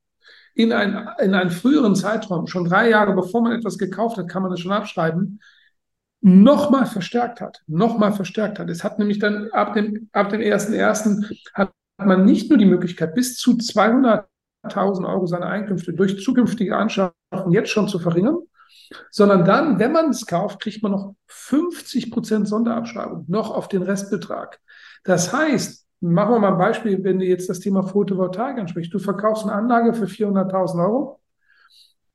[0.54, 4.42] in, ein, in einen früheren Zeitraum, schon drei Jahre bevor man etwas gekauft hat, kann
[4.42, 5.40] man es schon abschreiben,
[6.20, 8.70] nochmal verstärkt hat, nochmal verstärkt hat.
[8.70, 11.36] Es hat nämlich dann ab dem, ab dem 1.1.
[11.52, 14.26] hat man nicht nur die Möglichkeit, bis zu 200.000
[15.06, 18.38] Euro seine Einkünfte durch zukünftige Anschaffungen jetzt schon zu verringern,
[19.10, 23.82] sondern dann, wenn man es kauft, kriegt man noch 50 Prozent Sonderabschreibung, noch auf den
[23.82, 24.60] Restbetrag.
[25.02, 28.92] Das heißt, machen wir mal ein Beispiel, wenn du jetzt das Thema Photovoltaik ansprichst.
[28.92, 31.20] Du verkaufst eine Anlage für 400.000 Euro.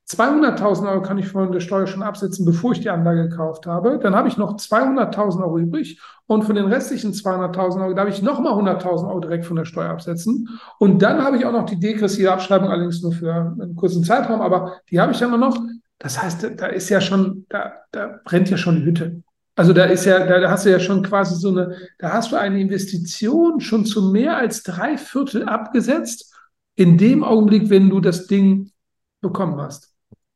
[0.09, 3.99] 200.000 Euro kann ich von der Steuer schon absetzen, bevor ich die Anlage gekauft habe.
[3.99, 8.23] Dann habe ich noch 200.000 Euro übrig und von den restlichen 200.000 Euro darf ich
[8.23, 10.49] nochmal 100.000 Euro direkt von der Steuer absetzen.
[10.79, 14.41] Und dann habe ich auch noch die degressive Abschreibung, allerdings nur für einen kurzen Zeitraum,
[14.41, 15.59] aber die habe ich dann noch.
[15.99, 19.21] Das heißt, da ist ja schon, da, da brennt ja schon die Hütte.
[19.59, 22.37] Also da ist ja, da, hast du ja schon quasi so eine, da hast du
[22.37, 26.33] eine Investition schon zu mehr als drei Viertel abgesetzt
[26.75, 28.71] in dem Augenblick, wenn du das Ding
[29.19, 29.93] bekommen hast.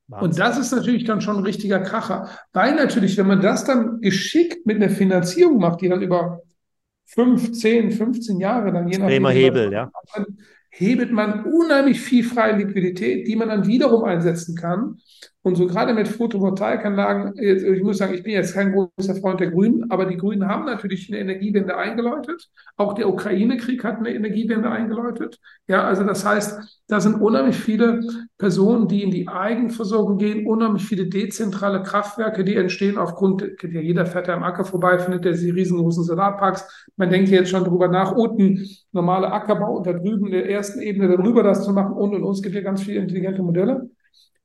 [0.07, 0.27] Wahnsinn.
[0.27, 2.31] Und das ist natürlich dann schon ein richtiger Kracher.
[2.51, 6.41] Weil natürlich, wenn man das dann geschickt mit einer Finanzierung macht, die dann über
[7.05, 9.25] fünf, zehn, 15 Jahre dann je nachdem.
[9.29, 9.89] Hebel, ja
[10.75, 14.97] hebelt man unheimlich viel freie Liquidität, die man dann wiederum einsetzen kann.
[15.41, 19.51] Und so gerade mit Photovoltaikanlagen, ich muss sagen, ich bin jetzt kein großer Freund der
[19.51, 22.49] Grünen, aber die Grünen haben natürlich eine Energiewende eingeläutet.
[22.77, 25.39] Auch der Ukraine-Krieg hat eine Energiewende eingeläutet.
[25.67, 27.99] Ja, also das heißt, da sind unheimlich viele
[28.37, 34.05] Personen, die in die Eigenversorgung gehen, unheimlich viele dezentrale Kraftwerke, die entstehen aufgrund, ja, jeder
[34.05, 36.87] fährt ja am Acker vorbei, findet der riesigen Solarparks.
[36.95, 40.81] Man denkt jetzt schon darüber nach, unten normale Ackerbau und da drüben in der ersten
[40.81, 43.89] Ebene darüber das zu machen und und uns gibt ja ganz viele intelligente Modelle.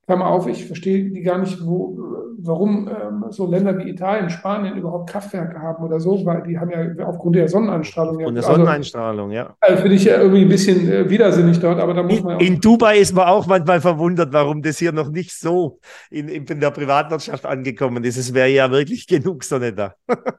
[0.09, 1.95] Klammer auf, ich verstehe die gar nicht, wo,
[2.39, 6.71] warum ähm, so Länder wie Italien, Spanien überhaupt Kraftwerke haben oder so, weil die haben
[6.71, 8.25] ja aufgrund der Sonneneinstrahlung.
[8.25, 9.55] Und der also, Sonneneinstrahlung, ja.
[9.59, 12.39] Also finde ich ja irgendwie ein bisschen äh, widersinnig dort, aber da muss man.
[12.39, 15.77] In, in Dubai ist man auch manchmal verwundert, warum das hier noch nicht so
[16.09, 18.17] in, in der Privatwirtschaft angekommen ist.
[18.17, 19.93] Es wäre ja wirklich genug Sonne da.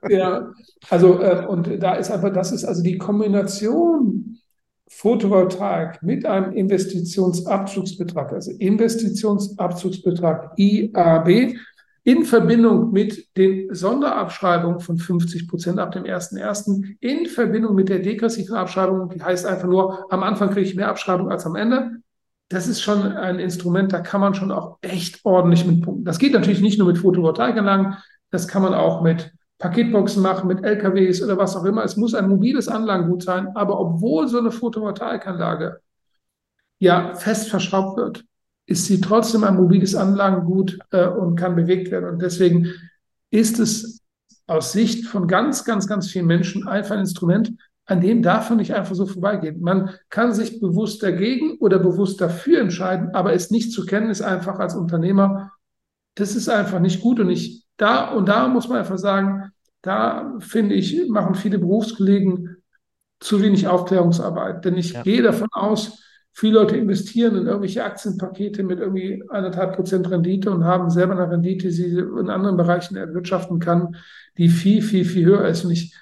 [0.09, 0.51] ja,
[0.89, 4.39] also äh, und da ist einfach, das ist also die Kombination
[4.91, 11.55] Photovoltaik mit einem Investitionsabzugsbetrag, also Investitionsabzugsbetrag IAB,
[12.03, 18.01] in Verbindung mit den Sonderabschreibungen von 50 Prozent ab dem 1.1., in Verbindung mit der
[18.01, 21.93] degressiven Abschreibung, die heißt einfach nur, am Anfang kriege ich mehr Abschreibung als am Ende.
[22.49, 26.05] Das ist schon ein Instrument, da kann man schon auch echt ordentlich mit punkten.
[26.05, 27.97] Das geht natürlich nicht nur mit Photovoltaikanlagen,
[28.30, 31.85] das kann man auch mit Paketboxen machen mit LKWs oder was auch immer.
[31.85, 35.81] Es muss ein mobiles Anlagengut sein, aber obwohl so eine Photovoltaikanlage
[36.79, 38.25] ja fest verschraubt wird,
[38.67, 42.09] ist sie trotzdem ein mobiles Anlagengut äh, und kann bewegt werden.
[42.09, 42.73] Und deswegen
[43.31, 44.01] ist es
[44.47, 47.53] aus Sicht von ganz, ganz, ganz vielen Menschen einfach ein Instrument,
[47.85, 49.61] an dem darf man nicht einfach so vorbeigehen.
[49.61, 54.23] Man kann sich bewusst dagegen oder bewusst dafür entscheiden, aber es nicht zu kennen, ist
[54.23, 55.53] einfach als Unternehmer,
[56.15, 57.21] das ist einfach nicht gut.
[57.21, 59.53] Und ich da, und da muss man einfach sagen,
[59.83, 62.57] da finde ich, machen viele Berufskollegen
[63.20, 64.64] zu wenig Aufklärungsarbeit.
[64.64, 65.03] Denn ich ja.
[65.03, 66.03] gehe davon aus,
[66.33, 71.31] viele Leute investieren in irgendwelche Aktienpakete mit irgendwie anderthalb Prozent Rendite und haben selber eine
[71.31, 73.97] Rendite, die sie in anderen Bereichen erwirtschaften kann,
[74.37, 75.64] die viel, viel, viel höher ist.
[75.64, 75.95] Und ich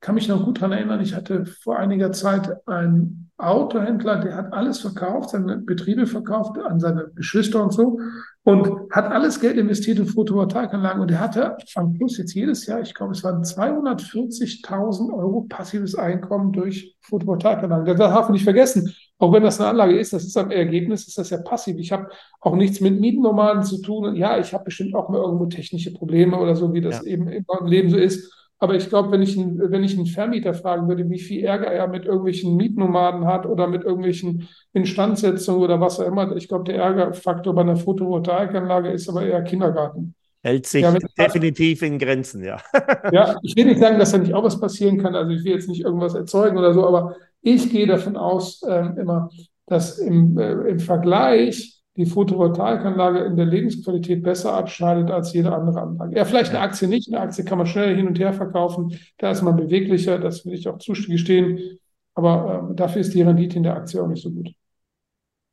[0.00, 4.52] kann mich noch gut daran erinnern, ich hatte vor einiger Zeit ein Autohändler, der hat
[4.52, 8.00] alles verkauft, seine Betriebe verkauft an seine Geschwister und so
[8.44, 12.80] und hat alles Geld investiert in Photovoltaikanlagen und er hatte am Schluss jetzt jedes Jahr,
[12.80, 17.84] ich glaube, es waren 240.000 Euro passives Einkommen durch Photovoltaikanlagen.
[17.84, 18.94] Das darf man nicht vergessen.
[19.18, 21.76] Auch wenn das eine Anlage ist, das ist am Ergebnis, ist das ja passiv.
[21.78, 22.08] Ich habe
[22.40, 24.14] auch nichts mit Mietennomaden zu tun.
[24.16, 27.12] Ja, ich habe bestimmt auch mal irgendwo technische Probleme oder so, wie das ja.
[27.12, 28.32] eben im Leben so ist.
[28.60, 31.86] Aber ich glaube, wenn ich, wenn ich einen Vermieter fragen würde, wie viel Ärger er
[31.86, 36.82] mit irgendwelchen Mietnomaden hat oder mit irgendwelchen Instandsetzungen oder was auch immer, ich glaube, der
[36.82, 40.14] Ärgerfaktor bei einer Photovoltaikanlage ist aber eher Kindergarten.
[40.42, 42.58] Hält sich ja, definitiv in Grenzen, ja.
[43.12, 45.14] ja, ich will nicht sagen, dass da nicht auch was passieren kann.
[45.14, 48.86] Also ich will jetzt nicht irgendwas erzeugen oder so, aber ich gehe davon aus äh,
[49.00, 49.30] immer,
[49.66, 55.82] dass im, äh, im Vergleich die Photovoltaikanlage in der Lebensqualität besser abschneidet als jede andere
[55.82, 56.16] Anlage.
[56.16, 57.12] Ja, vielleicht eine Aktie nicht.
[57.12, 58.96] Eine Aktie kann man schneller hin und her verkaufen.
[59.18, 60.18] Da ist man beweglicher.
[60.18, 61.80] Das will ich auch zugestehen.
[62.14, 64.50] Aber äh, dafür ist die Rendite in der Aktie auch nicht so gut.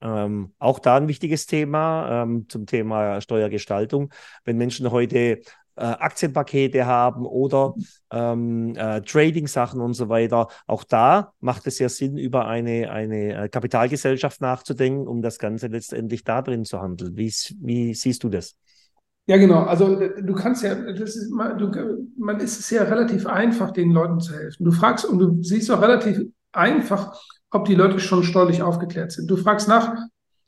[0.01, 4.13] Ähm, auch da ein wichtiges Thema ähm, zum Thema Steuergestaltung.
[4.43, 5.41] Wenn Menschen heute
[5.75, 7.73] äh, Aktienpakete haben oder
[8.11, 10.47] ähm, äh, Trading-Sachen und so weiter.
[10.67, 15.67] Auch da macht es ja Sinn, über eine, eine äh, Kapitalgesellschaft nachzudenken, um das Ganze
[15.67, 17.15] letztendlich da drin zu handeln.
[17.15, 18.55] Wie, wie siehst du das?
[19.27, 19.63] Ja, genau.
[19.63, 21.71] Also äh, du kannst ja, das ist, du,
[22.17, 24.63] man ist es ja relativ einfach, den Leuten zu helfen.
[24.63, 26.21] Du fragst und du siehst auch relativ
[26.51, 27.19] einfach,
[27.49, 29.29] ob die Leute schon steuerlich aufgeklärt sind.
[29.29, 29.95] Du fragst nach,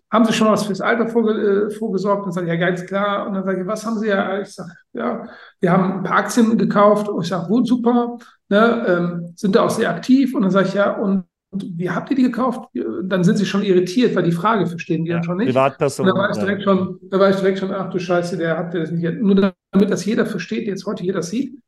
[0.09, 2.25] haben Sie schon was fürs Alter vorge äh, vorgesorgt?
[2.25, 3.27] Und sage ich, ja, ganz klar.
[3.27, 4.39] Und dann sage ich, was haben Sie ja?
[4.39, 5.27] Ich sage, ja,
[5.59, 7.09] wir haben ein paar Aktien gekauft.
[7.09, 8.17] Und ich sage, gut, super.
[8.49, 10.33] Ne, ähm, sind da auch sehr aktiv.
[10.33, 12.69] Und dann sage ich, ja, und, und wie habt ihr die gekauft?
[13.03, 15.47] Dann sind sie schon irritiert, weil die Frage verstehen die ja, dann schon nicht.
[15.47, 16.07] Privatperson.
[16.07, 18.57] Und da war ich direkt schon, da war ich direkt schon, ach du Scheiße, der
[18.57, 19.21] hat das nicht.
[19.21, 21.59] Nur damit das jeder versteht, jetzt heute jeder sieht.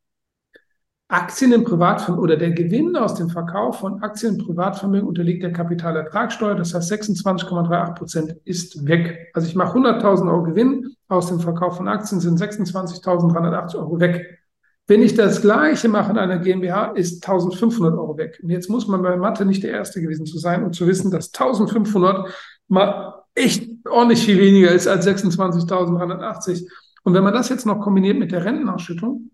[1.11, 5.51] Aktien im Privatvermögen oder der Gewinn aus dem Verkauf von Aktien im Privatvermögen unterliegt der
[5.51, 6.53] Kapitalertragssteuer.
[6.53, 9.31] Das heißt, 26,38 Prozent ist weg.
[9.33, 14.39] Also ich mache 100.000 Euro Gewinn aus dem Verkauf von Aktien, sind 26.380 Euro weg.
[14.85, 18.39] Wenn ich das Gleiche mache in einer GmbH, ist 1.500 Euro weg.
[18.43, 21.09] Und jetzt muss man bei Mathe nicht der Erste gewesen zu sein, um zu wissen,
[21.09, 22.29] dass 1.500
[22.67, 26.67] mal echt ordentlich viel weniger ist als 26.380.
[27.03, 29.31] Und wenn man das jetzt noch kombiniert mit der Rentenausschüttung,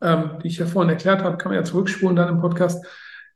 [0.00, 2.84] ähm, die ich ja vorhin erklärt habe, kann man ja zurückspulen dann im Podcast.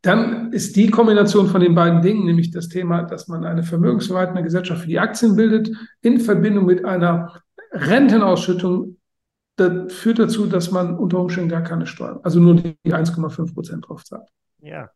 [0.03, 4.43] Dann ist die Kombination von den beiden Dingen, nämlich das Thema, dass man eine vermögensverwaltende
[4.43, 5.71] Gesellschaft für die Aktien bildet,
[6.03, 7.43] in Verbindung mit einer
[7.73, 8.99] Rentenausschüttung,
[9.57, 13.89] das führt dazu, dass man unter Umständen gar keine Steuern, also nur die 1,5 Prozent
[13.89, 14.29] drauf zahlt.
[14.61, 14.91] Ja,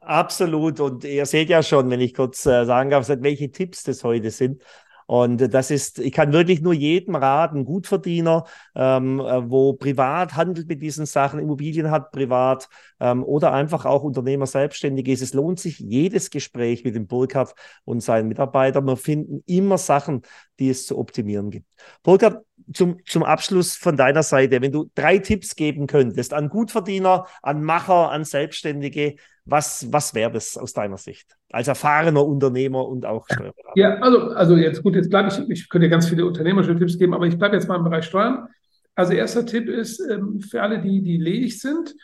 [0.00, 0.80] absolut.
[0.80, 4.30] Und ihr seht ja schon, wenn ich kurz äh, sagen darf, welche Tipps das heute
[4.30, 4.62] sind.
[5.06, 8.44] Und das ist, ich kann wirklich nur jedem raten, Gutverdiener,
[8.74, 12.68] ähm, äh, wo privat handelt mit diesen Sachen, Immobilien hat privat
[13.00, 15.22] ähm, oder einfach auch Unternehmer selbstständig ist.
[15.22, 18.86] Es lohnt sich jedes Gespräch mit dem Burkhardt und seinen Mitarbeitern.
[18.86, 20.22] Wir finden immer Sachen,
[20.58, 21.66] die es zu optimieren gibt.
[22.02, 27.26] Burkhardt, zum, zum Abschluss von deiner Seite, wenn du drei Tipps geben könntest an Gutverdiener,
[27.42, 31.36] an Macher, an Selbstständige, was, was wäre das aus deiner Sicht?
[31.50, 33.72] Als erfahrener Unternehmer und auch Steuerberater.
[33.76, 37.14] Ja, also, also jetzt gut, jetzt bleibe ich, ich könnte ganz viele unternehmerische Tipps geben,
[37.14, 38.48] aber ich bleibe jetzt mal im Bereich Steuern.
[38.94, 41.94] Also erster Tipp ist ähm, für alle, die, die ledig sind,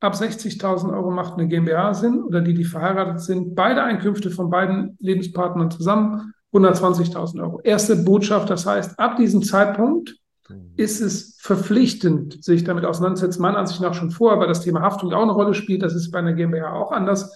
[0.00, 4.50] ab 60.000 Euro macht eine GmbH Sinn oder die, die verheiratet sind, beide Einkünfte von
[4.50, 7.60] beiden Lebenspartnern zusammen 120.000 Euro.
[7.62, 10.16] Erste Botschaft, das heißt, ab diesem Zeitpunkt
[10.48, 10.72] mhm.
[10.76, 13.42] ist es verpflichtend, sich damit auseinanderzusetzen.
[13.42, 15.82] Meiner Ansicht nach schon vorher, weil das Thema Haftung auch eine Rolle spielt.
[15.82, 17.32] Das ist bei einer GmbH auch anders.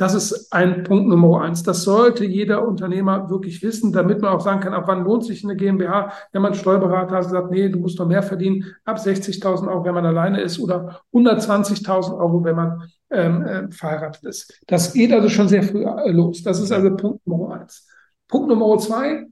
[0.00, 1.62] Das ist ein Punkt Nummer eins.
[1.62, 5.44] Das sollte jeder Unternehmer wirklich wissen, damit man auch sagen kann, ab wann lohnt sich
[5.44, 6.12] eine GmbH.
[6.32, 8.64] Wenn man Steuerberater hat, sagt, nee, du musst doch mehr verdienen.
[8.86, 14.24] Ab 60.000 Euro, wenn man alleine ist oder 120.000 Euro, wenn man ähm, äh, verheiratet
[14.24, 14.58] ist.
[14.66, 16.42] Das geht also schon sehr früh los.
[16.42, 17.86] Das ist also Punkt Nummer eins.
[18.30, 19.26] Punkt Nummer zwei.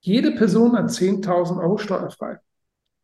[0.00, 2.38] Jede Person hat 10.000 Euro steuerfrei.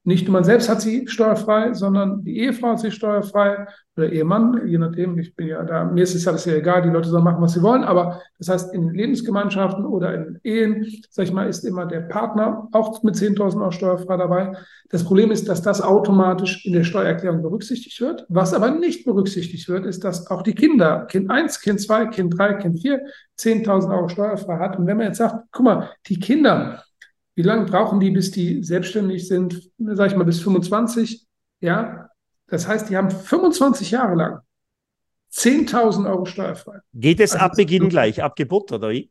[0.02, 3.66] Nicht nur man selbst hat sie steuerfrei, sondern die Ehefrau hat sie steuerfrei
[3.98, 5.18] oder Ehemann, je nachdem.
[5.18, 7.52] Ich bin ja da, mir ist es alles sehr egal, die Leute sollen machen, was
[7.52, 7.84] sie wollen.
[7.84, 12.66] Aber das heißt, in Lebensgemeinschaften oder in Ehen, sag ich mal, ist immer der Partner
[12.72, 14.56] auch mit 10.000 Euro steuerfrei dabei.
[14.88, 18.24] Das Problem ist, dass das automatisch in der Steuererklärung berücksichtigt wird.
[18.30, 22.38] Was aber nicht berücksichtigt wird, ist, dass auch die Kinder, Kind 1, Kind 2, Kind
[22.38, 23.02] 3, Kind 4,
[23.38, 24.78] 10.000 Euro steuerfrei hat.
[24.78, 26.82] Und wenn man jetzt sagt, guck mal, die Kinder,
[27.34, 29.70] wie lange brauchen die, bis die selbstständig sind?
[29.78, 31.26] Sag ich mal, bis 25.
[31.60, 32.10] Ja,
[32.48, 34.40] das heißt, die haben 25 Jahre lang
[35.32, 36.80] 10.000 Euro steuerfrei.
[36.92, 39.10] Geht es also ab Beginn gleich, ab Geburt oder wie?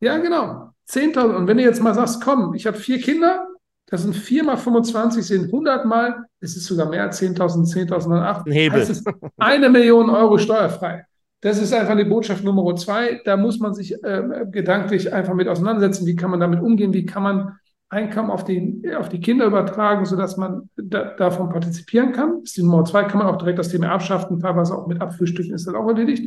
[0.00, 0.70] Ja, genau.
[0.90, 1.36] 10.000.
[1.36, 3.46] Und wenn du jetzt mal sagst, komm, ich habe vier Kinder,
[3.86, 8.20] das sind 4 mal 25, sind 100 mal, es ist sogar mehr als 10.000, 10.000
[8.20, 8.46] 8.
[8.46, 9.02] Ein Hebel.
[9.36, 11.06] Eine Million Euro steuerfrei.
[11.42, 13.20] Das ist einfach die Botschaft Nummer zwei.
[13.24, 16.06] Da muss man sich äh, gedanklich einfach mit auseinandersetzen.
[16.06, 16.92] Wie kann man damit umgehen?
[16.94, 22.12] Wie kann man Einkommen auf die, auf die Kinder übertragen, sodass man da, davon partizipieren
[22.12, 22.40] kann?
[22.40, 23.04] Das ist die Nummer zwei.
[23.04, 26.24] Kann man auch direkt das Thema Erbschaften, teilweise auch mit Abfrühstücken, ist das auch erledigt.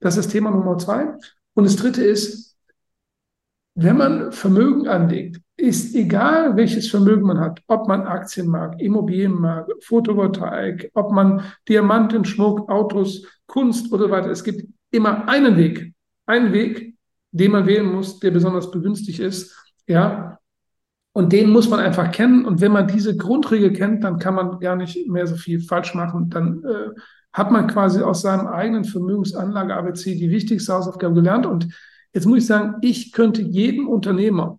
[0.00, 1.12] Das ist Thema Nummer zwei.
[1.54, 2.56] Und das dritte ist,
[3.74, 9.32] wenn man Vermögen anlegt, ist egal, welches Vermögen man hat, ob man Aktien mag, Immobilien
[9.32, 14.30] mag, Photovoltaik, ob man Diamanten, Schmuck, Autos, Kunst oder so weiter.
[14.30, 15.92] Es gibt immer einen Weg,
[16.26, 16.94] einen Weg,
[17.32, 19.54] den man wählen muss, der besonders begünstigt ist.
[19.86, 20.38] Ja,
[21.12, 22.44] und den muss man einfach kennen.
[22.44, 25.94] Und wenn man diese Grundregel kennt, dann kann man gar nicht mehr so viel falsch
[25.94, 26.30] machen.
[26.30, 27.00] Dann äh,
[27.32, 31.46] hat man quasi aus seinem eigenen Vermögensanlage ABC die wichtigste Hausaufgabe gelernt.
[31.46, 31.68] Und
[32.14, 34.58] Jetzt muss ich sagen, ich könnte jedem Unternehmer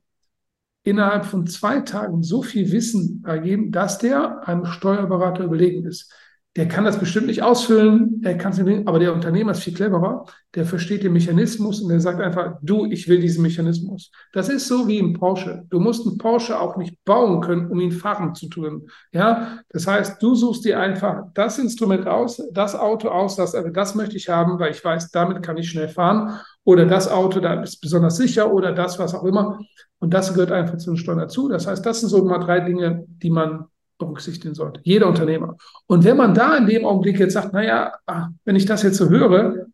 [0.89, 6.11] innerhalb von zwei Tagen so viel Wissen ergeben, dass der einem Steuerberater überlegen ist.
[6.59, 9.73] Der kann das bestimmt nicht ausfüllen, er kann es nicht, aber der Unternehmer ist viel
[9.73, 14.11] cleverer, der versteht den Mechanismus und der sagt einfach, du, ich will diesen Mechanismus.
[14.33, 15.63] Das ist so wie im Porsche.
[15.69, 18.89] Du musst einen Porsche auch nicht bauen können, um ihn fahren zu tun.
[19.13, 23.95] Ja, das heißt, du suchst dir einfach das Instrument aus, das Auto aus, das, das
[23.95, 27.63] möchte ich haben, weil ich weiß, damit kann ich schnell fahren oder das Auto, da
[27.63, 29.61] ist besonders sicher oder das, was auch immer.
[29.99, 31.47] Und das gehört einfach zu den Steuern dazu.
[31.47, 33.67] Das heißt, das sind so mal drei Dinge, die man
[33.99, 34.81] berücksichtigen sollte.
[34.83, 35.55] Jeder Unternehmer.
[35.85, 38.97] Und wenn man da in dem Augenblick jetzt sagt, naja, ah, wenn ich das jetzt
[38.97, 39.67] so höre,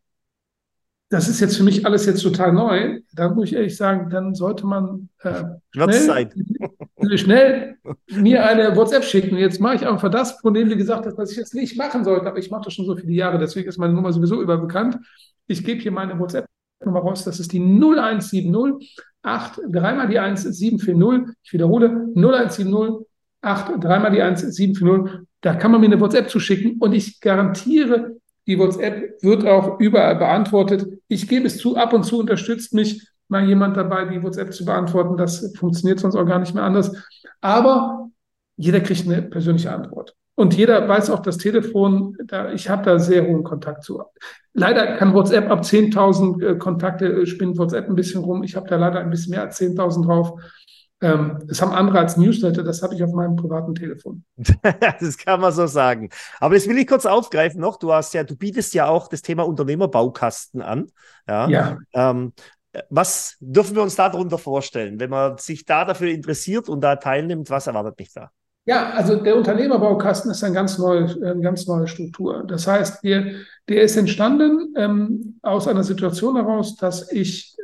[1.09, 4.33] das ist jetzt für mich alles jetzt total neu, dann muss ich ehrlich sagen, dann
[4.33, 6.29] sollte man äh, schnell,
[7.17, 7.77] schnell,
[8.09, 9.37] mir eine WhatsApp schicken.
[9.37, 12.03] Jetzt mache ich einfach das, von dem du gesagt hast, was ich jetzt nicht machen
[12.03, 14.97] sollte, aber ich mache das schon so viele Jahre, deswegen ist meine Nummer sowieso überbekannt.
[15.45, 21.35] Ich gebe hier meine WhatsApp-Nummer raus, das ist die 0170 8, dreimal die 1, 740.
[21.43, 23.05] Ich wiederhole, 0170
[23.45, 25.27] 8, dreimal die 1, 740.
[25.41, 28.17] Da kann man mir eine WhatsApp zuschicken und ich garantiere,
[28.47, 30.87] die WhatsApp wird auch überall beantwortet.
[31.07, 34.65] Ich gebe es zu, ab und zu unterstützt mich mal jemand dabei, die WhatsApp zu
[34.65, 35.17] beantworten.
[35.17, 36.95] Das funktioniert sonst auch gar nicht mehr anders.
[37.41, 38.09] Aber
[38.57, 40.15] jeder kriegt eine persönliche Antwort.
[40.35, 44.03] Und jeder weiß auch das Telefon, da, ich habe da sehr hohen Kontakt zu.
[44.53, 48.43] Leider kann WhatsApp ab 10.000 äh, Kontakte, äh, spinnt WhatsApp ein bisschen rum.
[48.43, 50.39] Ich habe da leider ein bisschen mehr als 10.000 drauf.
[51.01, 54.23] Ähm, das haben andere als Newsletter, das habe ich auf meinem privaten Telefon.
[54.99, 56.09] das kann man so sagen.
[56.39, 57.77] Aber das will ich kurz aufgreifen noch.
[57.77, 60.87] Du hast ja, du bietest ja auch das Thema Unternehmerbaukasten an.
[61.27, 61.49] Ja.
[61.49, 61.77] ja.
[61.93, 62.33] Ähm,
[62.89, 67.49] was dürfen wir uns darunter vorstellen, wenn man sich da dafür interessiert und da teilnimmt?
[67.49, 68.31] Was erwartet mich da?
[68.67, 72.43] Ja, also der Unternehmerbaukasten ist eine ganz neue, eine ganz neue Struktur.
[72.47, 73.33] Das heißt, der,
[73.69, 77.54] der ist entstanden ähm, aus einer Situation heraus, dass ich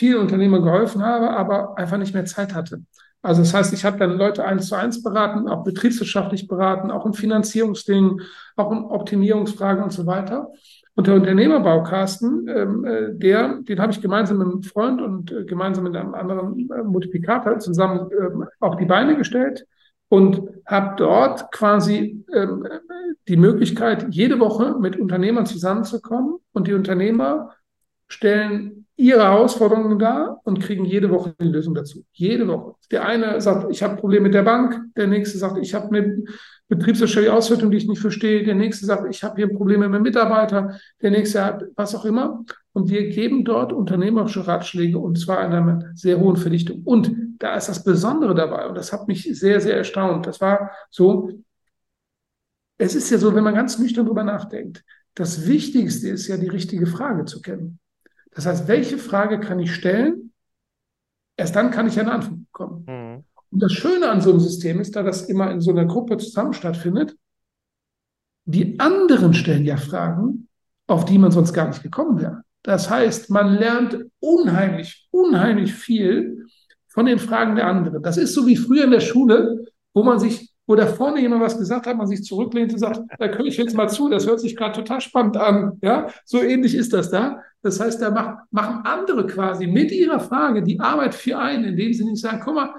[0.00, 2.82] vielen Unternehmern geholfen habe, aber einfach nicht mehr Zeit hatte.
[3.20, 7.04] Also das heißt, ich habe dann Leute eins zu eins beraten, auch betriebswirtschaftlich beraten, auch
[7.04, 8.22] in Finanzierungsdingen,
[8.56, 10.48] auch in Optimierungsfragen und so weiter.
[10.94, 15.44] Und der Unternehmerbaukasten, ähm, äh, der, den habe ich gemeinsam mit einem Freund und äh,
[15.44, 19.66] gemeinsam mit einem anderen äh, Multiplikator zusammen äh, auf die Beine gestellt
[20.08, 22.66] und habe dort quasi ähm,
[23.28, 27.50] die Möglichkeit, jede Woche mit Unternehmern zusammenzukommen und die Unternehmer
[28.08, 32.04] stellen ihre Herausforderungen dar und kriegen jede Woche eine Lösung dazu.
[32.12, 32.74] Jede Woche.
[32.90, 34.78] Der eine sagt, ich habe Probleme mit der Bank.
[34.94, 36.22] Der nächste sagt, ich habe eine
[36.68, 38.44] betriebswirtschaftliche Auswertung, die ich nicht verstehe.
[38.44, 40.76] Der nächste sagt, ich habe hier Probleme mit Mitarbeitern.
[41.00, 42.44] Der nächste hat was auch immer.
[42.72, 46.82] Und wir geben dort unternehmerische Ratschläge und zwar in einer sehr hohen Verdichtung.
[46.84, 50.26] Und da ist das Besondere dabei und das hat mich sehr, sehr erstaunt.
[50.26, 51.30] Das war so,
[52.76, 54.84] es ist ja so, wenn man ganz nüchtern drüber nachdenkt,
[55.14, 57.80] das Wichtigste ist ja, die richtige Frage zu kennen.
[58.32, 60.32] Das heißt, welche Frage kann ich stellen?
[61.36, 62.84] Erst dann kann ich eine Antwort bekommen.
[62.86, 63.24] Mhm.
[63.50, 66.16] Und das Schöne an so einem System ist, da das immer in so einer Gruppe
[66.18, 67.16] zusammen stattfindet,
[68.44, 70.48] die anderen stellen ja Fragen,
[70.86, 72.42] auf die man sonst gar nicht gekommen wäre.
[72.62, 76.46] Das heißt, man lernt unheimlich, unheimlich viel
[76.88, 78.02] von den Fragen der anderen.
[78.02, 81.42] Das ist so wie früher in der Schule, wo man sich wo da vorne jemand
[81.42, 84.28] was gesagt hat, man sich zurücklehnt und sagt, da höre ich jetzt mal zu, das
[84.28, 85.78] hört sich gerade total spannend an.
[85.82, 87.42] Ja, so ähnlich ist das da.
[87.62, 91.92] Das heißt, da mach, machen andere quasi mit ihrer Frage die Arbeit für einen, indem
[91.92, 92.74] sie nicht sagen, guck mal,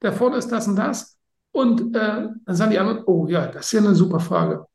[0.00, 1.18] da vorne ist das und das.
[1.52, 4.66] Und äh, dann sagen die anderen, oh ja, das ist ja eine super Frage.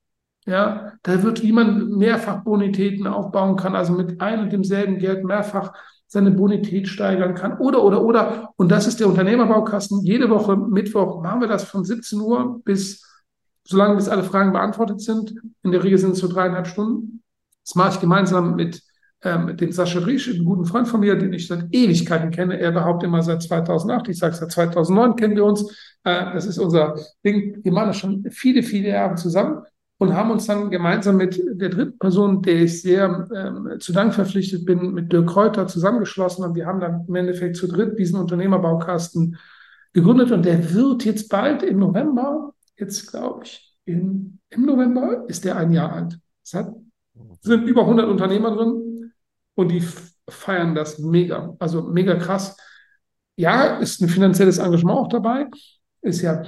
[0.45, 5.23] Ja, da wird, wie man mehrfach Bonitäten aufbauen kann, also mit ein und demselben Geld
[5.23, 5.73] mehrfach
[6.07, 7.57] seine Bonität steigern kann.
[7.59, 8.49] Oder, oder, oder.
[8.57, 10.01] Und das ist der Unternehmerbaukasten.
[10.01, 13.05] Jede Woche Mittwoch machen wir das von 17 Uhr bis,
[13.63, 15.35] solange bis alle Fragen beantwortet sind.
[15.63, 17.23] In der Regel sind es so dreieinhalb Stunden.
[17.63, 18.81] Das mache ich gemeinsam mit
[19.23, 22.59] ähm, dem Sascha Riesch, einem guten Freund von mir, den ich seit Ewigkeiten kenne.
[22.59, 24.09] Er behauptet immer seit 2008.
[24.09, 25.61] Ich sage seit 2009 kennen wir uns.
[26.03, 27.59] Äh, das ist unser Ding.
[27.63, 29.63] Wir machen das schon viele, viele Jahre zusammen.
[29.99, 34.15] und haben uns dann gemeinsam mit der dritten Person, der ich sehr ähm, zu Dank
[34.15, 38.19] verpflichtet bin, mit Dirk Kräuter zusammengeschlossen und wir haben dann im Endeffekt zu dritt diesen
[38.19, 39.37] Unternehmerbaukasten
[39.93, 45.45] gegründet und der wird jetzt bald im November, jetzt glaube ich, in, im November ist
[45.45, 46.17] der ein Jahr alt.
[46.43, 46.73] Es hat,
[47.41, 48.90] sind über 100 Unternehmer drin
[49.61, 49.83] und die
[50.29, 52.57] feiern das mega, also mega krass.
[53.35, 55.47] Ja, ist ein finanzielles Engagement auch dabei,
[56.01, 56.43] ist ja,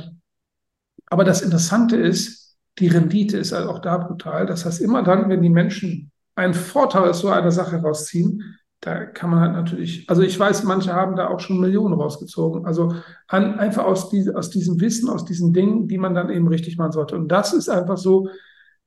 [1.07, 4.45] aber das Interessante ist, die Rendite ist also auch da brutal.
[4.45, 9.05] Das heißt, immer dann, wenn die Menschen einen Vorteil aus so einer Sache rausziehen, da
[9.05, 12.65] kann man halt natürlich, also ich weiß, manche haben da auch schon Millionen rausgezogen.
[12.65, 12.93] Also
[13.27, 16.77] an, einfach aus, die, aus diesem Wissen, aus diesen Dingen, die man dann eben richtig
[16.77, 17.15] machen sollte.
[17.15, 18.27] Und das ist einfach so,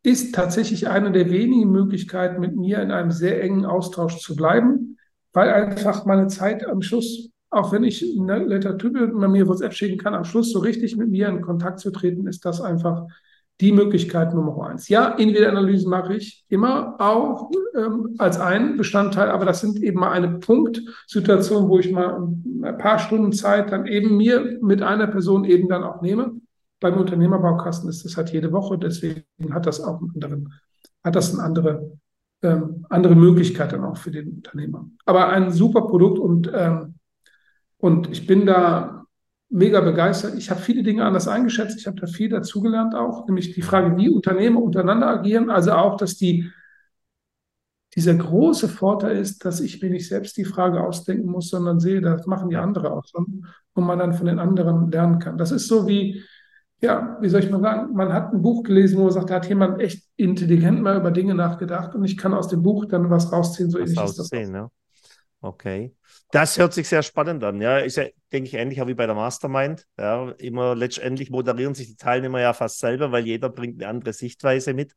[0.03, 4.99] ist tatsächlich eine der wenigen Möglichkeiten, mit mir in einem sehr engen Austausch zu bleiben,
[5.33, 9.99] weil einfach meine Zeit am Schluss, auch wenn ich eine Literatur bei mir WhatsApp schicken
[9.99, 13.07] kann, am Schluss so richtig mit mir in Kontakt zu treten, ist das einfach
[13.61, 14.89] die Möglichkeit Nummer eins.
[14.89, 20.13] Ja, Individualanalysen mache ich immer auch ähm, als einen Bestandteil, aber das sind eben mal
[20.13, 22.29] eine Punktsituation, wo ich mal
[22.63, 26.33] ein paar Stunden Zeit dann eben mir mit einer Person eben dann auch nehme.
[26.81, 30.53] Beim Unternehmerbaukasten ist das halt jede Woche, deswegen hat das auch einen anderen,
[31.03, 31.99] hat das eine andere,
[32.43, 34.89] ähm, andere Möglichkeit dann auch für den Unternehmer.
[35.05, 36.97] Aber ein super Produkt und, ähm,
[37.79, 38.97] und ich bin da
[39.49, 40.37] mega begeistert.
[40.37, 41.79] Ich habe viele Dinge anders eingeschätzt.
[41.79, 45.51] Ich habe da viel dazugelernt auch, nämlich die Frage, wie Unternehmen untereinander agieren.
[45.51, 46.51] Also auch, dass die,
[47.95, 52.01] dieser große Vorteil ist, dass ich mir nicht selbst die Frage ausdenken muss, sondern sehe,
[52.01, 55.39] das machen die anderen auch schon und man dann von den anderen lernen kann.
[55.39, 56.23] Das ist so wie,
[56.81, 59.37] ja, wie soll ich mal sagen, man hat ein Buch gelesen, wo man sagt, da
[59.37, 63.09] hat jemand echt intelligent mal über Dinge nachgedacht und ich kann aus dem Buch dann
[63.11, 64.31] was rausziehen, so ähnlich ist das.
[64.31, 64.71] Ja.
[65.41, 65.95] Okay.
[66.31, 67.61] Das hört sich sehr spannend an.
[67.61, 69.87] Ja, ist ja, denke ich, ähnlich auch wie bei der Mastermind.
[69.99, 74.13] Ja, immer letztendlich moderieren sich die Teilnehmer ja fast selber, weil jeder bringt eine andere
[74.13, 74.93] Sichtweise mit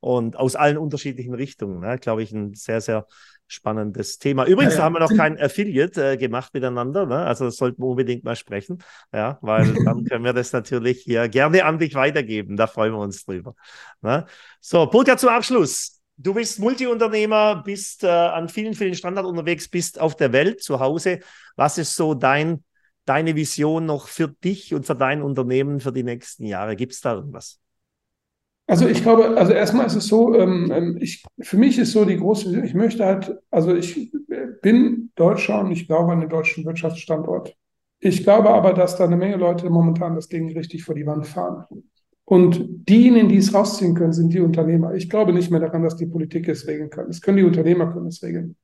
[0.00, 1.80] und aus allen unterschiedlichen Richtungen.
[1.80, 1.98] Ne?
[1.98, 3.06] Glaube ich, ein sehr, sehr
[3.52, 4.46] spannendes Thema.
[4.46, 4.84] Übrigens ja, ja.
[4.84, 7.06] haben wir noch kein Affiliate äh, gemacht miteinander.
[7.06, 7.18] Ne?
[7.18, 8.82] Also das sollten wir unbedingt mal sprechen.
[9.12, 12.56] Ja, weil dann können wir das natürlich hier gerne an dich weitergeben.
[12.56, 13.54] Da freuen wir uns drüber.
[14.00, 14.26] Ne?
[14.60, 16.00] So, Burka zum Abschluss.
[16.16, 20.78] Du bist Multiunternehmer, bist äh, an vielen, vielen Standorten unterwegs, bist auf der Welt zu
[20.78, 21.20] Hause.
[21.56, 22.64] Was ist so dein,
[23.06, 26.76] deine Vision noch für dich und für dein Unternehmen für die nächsten Jahre?
[26.76, 27.61] Gibt es da irgendwas?
[28.66, 32.04] Also ich glaube, also erstmal ist es so, ähm, ähm, ich, für mich ist so
[32.04, 34.12] die große ich möchte halt, also ich
[34.62, 37.56] bin Deutscher und ich glaube an den deutschen Wirtschaftsstandort.
[37.98, 41.26] Ich glaube aber, dass da eine Menge Leute momentan das Ding richtig vor die Wand
[41.26, 41.66] fahren.
[42.24, 44.94] Und diejenigen, die es rausziehen können, sind die Unternehmer.
[44.94, 47.08] Ich glaube nicht mehr daran, dass die Politik es regeln kann.
[47.10, 48.56] Es können die Unternehmer können es regeln.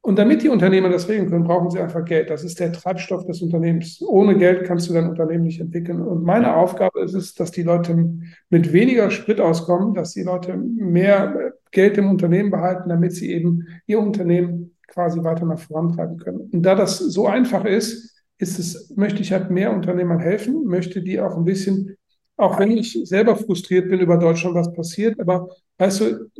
[0.00, 2.30] Und damit die Unternehmer das regeln können, brauchen sie einfach Geld.
[2.30, 4.00] Das ist der Treibstoff des Unternehmens.
[4.00, 6.00] Ohne Geld kannst du dein Unternehmen nicht entwickeln.
[6.00, 8.08] Und meine Aufgabe ist es, dass die Leute
[8.48, 13.66] mit weniger Sprit auskommen, dass die Leute mehr Geld im Unternehmen behalten, damit sie eben
[13.86, 16.48] ihr Unternehmen quasi weiter nach vorantreiben können.
[16.52, 21.02] Und da das so einfach ist, ist es, möchte ich halt mehr Unternehmern helfen, möchte
[21.02, 21.98] die auch ein bisschen
[22.38, 25.18] auch wenn ich selber frustriert bin über Deutschland, was passiert.
[25.20, 26.30] Aber weißt du,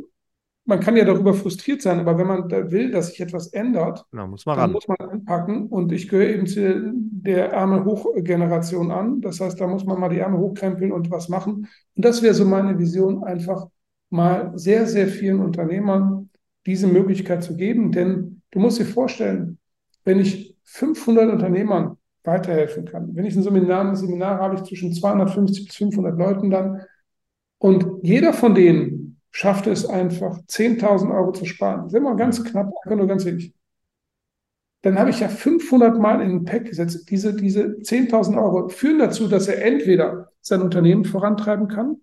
[0.69, 4.05] man kann ja darüber frustriert sein, aber wenn man da will, dass sich etwas ändert,
[4.11, 4.71] Na, muss man dann ran.
[4.71, 5.67] muss man anpacken.
[5.67, 9.19] Und ich gehöre eben zu der Ärmel-Hoch-Generation an.
[9.21, 11.67] Das heißt, da muss man mal die Ärmel hochkrempeln und was machen.
[11.95, 13.67] Und das wäre so meine Vision, einfach
[14.11, 16.29] mal sehr, sehr vielen Unternehmern
[16.67, 17.91] diese Möglichkeit zu geben.
[17.91, 19.57] Denn du musst dir vorstellen,
[20.05, 23.15] wenn ich 500 Unternehmern weiterhelfen kann.
[23.15, 26.81] Wenn ich ein Seminar, ein Seminar habe ich zwischen 250 bis 500 Leuten dann
[27.57, 31.83] und jeder von denen schafft es einfach 10.000 Euro zu sparen.
[31.83, 33.53] Das ist immer ganz knapp, einfach nur ganz wenig.
[34.81, 37.09] Dann habe ich ja 500 Mal in ein Pack gesetzt.
[37.09, 41.97] Diese, diese 10.000 Euro führen dazu, dass er entweder sein Unternehmen vorantreiben kann,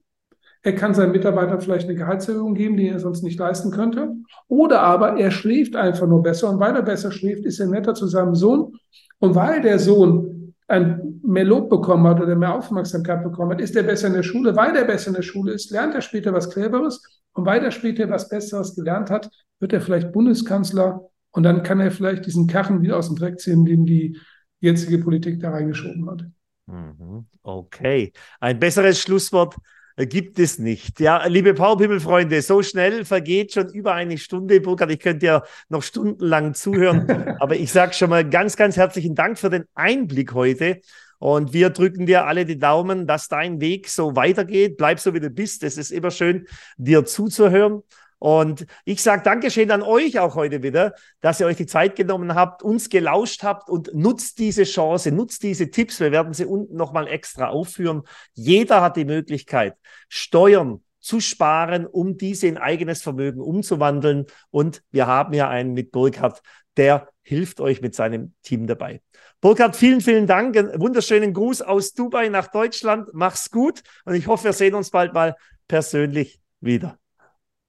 [0.67, 4.17] er kann seinen Mitarbeitern vielleicht eine Gehaltserhöhung geben, die er sonst nicht leisten könnte.
[4.49, 6.51] Oder aber er schläft einfach nur besser.
[6.51, 8.77] Und weil er besser schläft, ist er netter zu seinem Sohn
[9.21, 13.77] und weil der Sohn ein mehr Lob bekommen hat oder mehr Aufmerksamkeit bekommen hat, ist
[13.77, 14.57] er besser in der Schule.
[14.57, 17.01] Weil er besser in der Schule ist, lernt er später was Cleveres.
[17.37, 19.31] Und weil er später was Besseres gelernt hat,
[19.61, 21.03] wird er vielleicht Bundeskanzler.
[21.33, 24.19] Und dann kann er vielleicht diesen Karren wieder aus dem Dreck ziehen, den die
[24.61, 26.25] jetzige Politik da reingeschoben hat.
[26.67, 27.27] Mhm.
[27.43, 28.13] Okay.
[28.41, 29.55] Ein besseres Schlusswort
[29.99, 30.99] gibt es nicht.
[30.99, 34.91] Ja, liebe Powerpimmel-Freunde, so schnell vergeht schon über eine Stunde, Burkhard.
[34.91, 37.07] Ich könnte ja noch stundenlang zuhören,
[37.39, 40.81] aber ich sage schon mal ganz, ganz herzlichen Dank für den Einblick heute.
[41.19, 44.77] Und wir drücken dir alle die Daumen, dass dein Weg so weitergeht.
[44.77, 45.63] Bleib so, wie du bist.
[45.63, 46.47] Es ist immer schön,
[46.77, 47.83] dir zuzuhören.
[48.19, 52.35] Und ich sage Dankeschön an euch auch heute wieder, dass ihr euch die Zeit genommen
[52.35, 56.01] habt, uns gelauscht habt und nutzt diese Chance, nutzt diese Tipps.
[56.01, 58.03] Wir werden sie unten nochmal extra aufführen.
[58.33, 59.75] Jeder hat die Möglichkeit,
[60.09, 64.25] Steuern zu sparen, um diese in eigenes Vermögen umzuwandeln.
[64.51, 66.43] Und wir haben ja einen mit Burkhard,
[66.77, 69.03] der hilft euch mit seinem Team dabei.
[69.41, 70.57] Burkhard, vielen, vielen Dank.
[70.57, 73.09] Einen wunderschönen Gruß aus Dubai nach Deutschland.
[73.13, 75.37] Mach's gut und ich hoffe, wir sehen uns bald mal
[75.69, 76.99] persönlich wieder.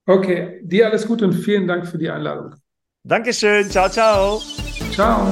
[0.05, 2.55] Okay, dir alles Gute und vielen Dank für die Einladung.
[3.03, 3.69] Dankeschön.
[3.69, 4.41] Ciao, ciao.
[4.91, 5.27] Ciao.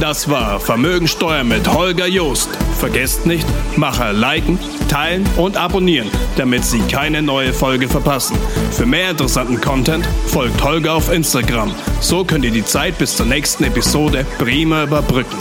[0.00, 2.50] Das war Vermögensteuer mit Holger Joost.
[2.84, 3.46] Vergesst nicht,
[3.78, 4.58] Macher liken,
[4.90, 8.36] teilen und abonnieren, damit Sie keine neue Folge verpassen.
[8.72, 11.74] Für mehr interessanten Content folgt Holger auf Instagram.
[12.00, 15.38] So könnt ihr die Zeit bis zur nächsten Episode prima überbrücken.